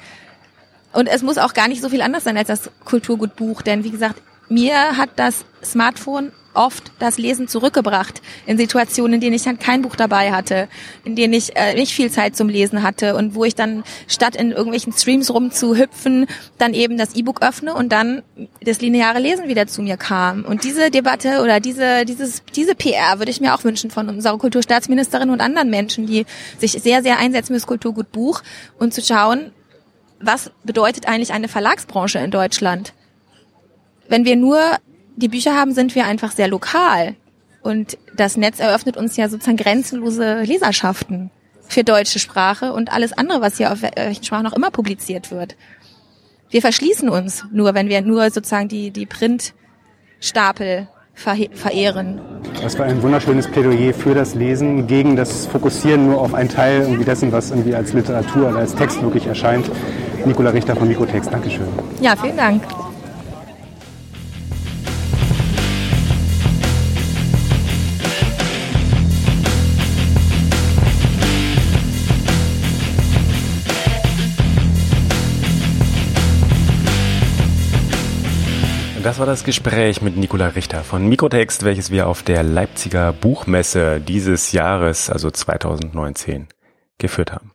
Und 0.93 1.07
es 1.07 1.21
muss 1.21 1.37
auch 1.37 1.53
gar 1.53 1.67
nicht 1.67 1.81
so 1.81 1.89
viel 1.89 2.01
anders 2.01 2.23
sein 2.23 2.37
als 2.37 2.47
das 2.47 2.71
Kulturgutbuch, 2.85 3.61
denn 3.61 3.83
wie 3.83 3.91
gesagt, 3.91 4.21
mir 4.49 4.97
hat 4.97 5.11
das 5.15 5.45
Smartphone 5.63 6.31
oft 6.55 6.91
das 6.99 7.17
Lesen 7.17 7.47
zurückgebracht 7.47 8.21
in 8.45 8.57
Situationen, 8.57 9.15
in 9.15 9.21
denen 9.21 9.35
ich 9.35 9.43
dann 9.43 9.59
kein 9.59 9.81
Buch 9.81 9.95
dabei 9.95 10.31
hatte, 10.31 10.67
in 11.03 11.15
denen 11.15 11.33
ich 11.33 11.55
äh, 11.55 11.73
nicht 11.75 11.93
viel 11.93 12.09
Zeit 12.09 12.35
zum 12.35 12.49
Lesen 12.49 12.83
hatte 12.83 13.15
und 13.15 13.35
wo 13.35 13.43
ich 13.43 13.55
dann 13.55 13.83
statt 14.07 14.35
in 14.35 14.51
irgendwelchen 14.51 14.93
Streams 14.93 15.31
rumzuhüpfen, 15.33 16.27
dann 16.57 16.73
eben 16.73 16.97
das 16.97 17.15
E-Book 17.15 17.41
öffne 17.41 17.73
und 17.73 17.91
dann 17.91 18.23
das 18.61 18.81
lineare 18.81 19.19
Lesen 19.19 19.47
wieder 19.47 19.67
zu 19.67 19.81
mir 19.81 19.97
kam. 19.97 20.43
Und 20.45 20.63
diese 20.63 20.89
Debatte 20.89 21.41
oder 21.41 21.59
diese 21.59 22.05
dieses 22.05 22.43
diese 22.55 22.75
PR 22.75 23.19
würde 23.19 23.31
ich 23.31 23.41
mir 23.41 23.53
auch 23.53 23.63
wünschen 23.63 23.91
von 23.91 24.09
unserer 24.09 24.37
Kulturstaatsministerin 24.37 25.29
und 25.29 25.41
anderen 25.41 25.69
Menschen, 25.69 26.07
die 26.07 26.25
sich 26.57 26.71
sehr 26.71 27.03
sehr 27.03 27.19
einsetzen 27.19 27.47
für 27.47 27.59
das 27.59 27.67
Kulturgut 27.67 28.11
Buch 28.11 28.41
und 28.79 28.93
zu 28.93 29.01
schauen, 29.01 29.51
was 30.19 30.51
bedeutet 30.63 31.07
eigentlich 31.07 31.33
eine 31.33 31.47
Verlagsbranche 31.47 32.19
in 32.19 32.31
Deutschland? 32.31 32.93
Wenn 34.07 34.25
wir 34.25 34.35
nur 34.35 34.59
die 35.15 35.27
Bücher 35.27 35.55
haben, 35.55 35.73
sind 35.73 35.95
wir 35.95 36.05
einfach 36.05 36.31
sehr 36.31 36.47
lokal. 36.47 37.15
Und 37.61 37.97
das 38.15 38.37
Netz 38.37 38.59
eröffnet 38.59 38.97
uns 38.97 39.17
ja 39.17 39.27
sozusagen 39.27 39.57
grenzenlose 39.57 40.41
Leserschaften 40.41 41.31
für 41.67 41.83
deutsche 41.83 42.19
Sprache 42.19 42.73
und 42.73 42.91
alles 42.91 43.13
andere, 43.13 43.41
was 43.41 43.57
hier 43.57 43.71
auf 43.71 43.81
welchen 43.81 44.23
Sprachen 44.23 44.45
auch 44.45 44.53
immer 44.53 44.69
publiziert 44.69 45.31
wird. 45.31 45.55
Wir 46.51 46.61
verschließen 46.61 47.09
uns 47.09 47.43
nur, 47.51 47.73
wenn 47.73 47.89
wir 47.89 48.01
nur 48.01 48.29
sozusagen 48.29 48.67
die, 48.67 48.91
die 48.91 49.07
Printstapel 49.07 50.87
verehren. 51.15 52.19
Das 52.61 52.77
war 52.77 52.85
ein 52.85 53.01
wunderschönes 53.01 53.47
Plädoyer 53.47 53.93
für 53.93 54.13
das 54.13 54.35
Lesen, 54.35 54.85
gegen 54.85 55.15
das 55.15 55.47
Fokussieren 55.47 56.07
nur 56.07 56.21
auf 56.21 56.33
einen 56.33 56.49
Teil 56.49 56.81
irgendwie 56.81 57.05
dessen, 57.05 57.31
was 57.31 57.51
irgendwie 57.51 57.73
als 57.73 57.93
Literatur 57.93 58.49
oder 58.49 58.59
als 58.59 58.75
Text 58.75 59.01
wirklich 59.01 59.25
erscheint. 59.25 59.71
Nicola 60.25 60.49
Richter 60.49 60.75
von 60.75 60.87
Mikrotext, 60.87 61.31
Dankeschön. 61.31 61.67
Ja, 62.01 62.15
vielen 62.15 62.37
Dank. 62.37 62.63
Das 79.05 79.19
war 79.19 79.27
das 79.27 79.43
Gespräch 79.43 80.01
mit 80.01 80.17
Nicola 80.17 80.47
Richter 80.47 80.83
von 80.83 81.05
Mikrotext, 81.07 81.63
welches 81.63 81.91
wir 81.91 82.07
auf 82.07 82.23
der 82.23 82.41
Leipziger 82.41 83.13
Buchmesse 83.13 84.01
dieses 84.01 84.51
Jahres, 84.51 85.11
also 85.11 85.29
2019, 85.29 86.47
geführt 86.97 87.31
haben. 87.31 87.51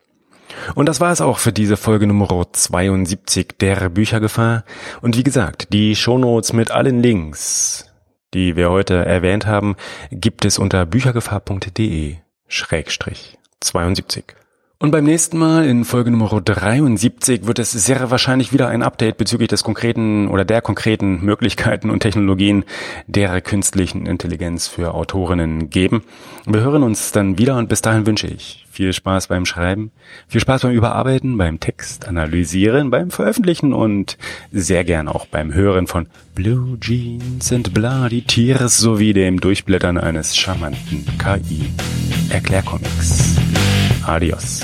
Und 0.76 0.86
das 0.86 1.00
war 1.00 1.10
es 1.10 1.20
auch 1.20 1.38
für 1.38 1.52
diese 1.52 1.76
Folge 1.76 2.06
Nummer 2.06 2.28
72 2.52 3.58
der 3.58 3.88
Büchergefahr. 3.88 4.62
Und 5.02 5.16
wie 5.16 5.24
gesagt, 5.24 5.72
die 5.72 5.96
Shownotes 5.96 6.52
mit 6.52 6.70
allen 6.70 7.02
Links, 7.02 7.92
die 8.32 8.54
wir 8.54 8.70
heute 8.70 9.04
erwähnt 9.04 9.44
haben, 9.44 9.74
gibt 10.12 10.44
es 10.44 10.56
unter 10.56 10.86
büchergefahr.de 10.86 12.14
Schrägstrich 12.46 13.38
72. 13.58 14.36
Und 14.82 14.92
beim 14.92 15.04
nächsten 15.04 15.36
Mal 15.36 15.66
in 15.66 15.84
Folge 15.84 16.10
Nummer 16.10 16.40
73 16.40 17.46
wird 17.46 17.58
es 17.58 17.72
sehr 17.72 18.10
wahrscheinlich 18.10 18.54
wieder 18.54 18.68
ein 18.68 18.82
Update 18.82 19.18
bezüglich 19.18 19.50
des 19.50 19.62
konkreten 19.62 20.26
oder 20.26 20.46
der 20.46 20.62
konkreten 20.62 21.22
Möglichkeiten 21.22 21.90
und 21.90 22.00
Technologien 22.00 22.64
der 23.06 23.42
künstlichen 23.42 24.06
Intelligenz 24.06 24.68
für 24.68 24.94
Autorinnen 24.94 25.68
geben. 25.68 26.02
Wir 26.46 26.62
hören 26.62 26.82
uns 26.82 27.12
dann 27.12 27.36
wieder 27.36 27.58
und 27.58 27.68
bis 27.68 27.82
dahin 27.82 28.06
wünsche 28.06 28.28
ich 28.28 28.64
viel 28.70 28.94
Spaß 28.94 29.26
beim 29.26 29.44
Schreiben, 29.44 29.90
viel 30.28 30.40
Spaß 30.40 30.62
beim 30.62 30.72
Überarbeiten, 30.72 31.36
beim 31.36 31.60
Text 31.60 32.08
analysieren, 32.08 32.90
beim 32.90 33.10
Veröffentlichen 33.10 33.74
und 33.74 34.16
sehr 34.50 34.84
gern 34.84 35.08
auch 35.08 35.26
beim 35.26 35.52
Hören 35.52 35.88
von 35.88 36.06
Blue 36.34 36.80
Jeans 36.80 37.52
and 37.52 37.74
Bloody 37.74 38.22
Tears 38.22 38.78
sowie 38.78 39.12
dem 39.12 39.42
Durchblättern 39.42 39.98
eines 39.98 40.38
charmanten 40.38 41.04
KI-Erklärcomics. 41.18 43.36
Adiós. 44.10 44.60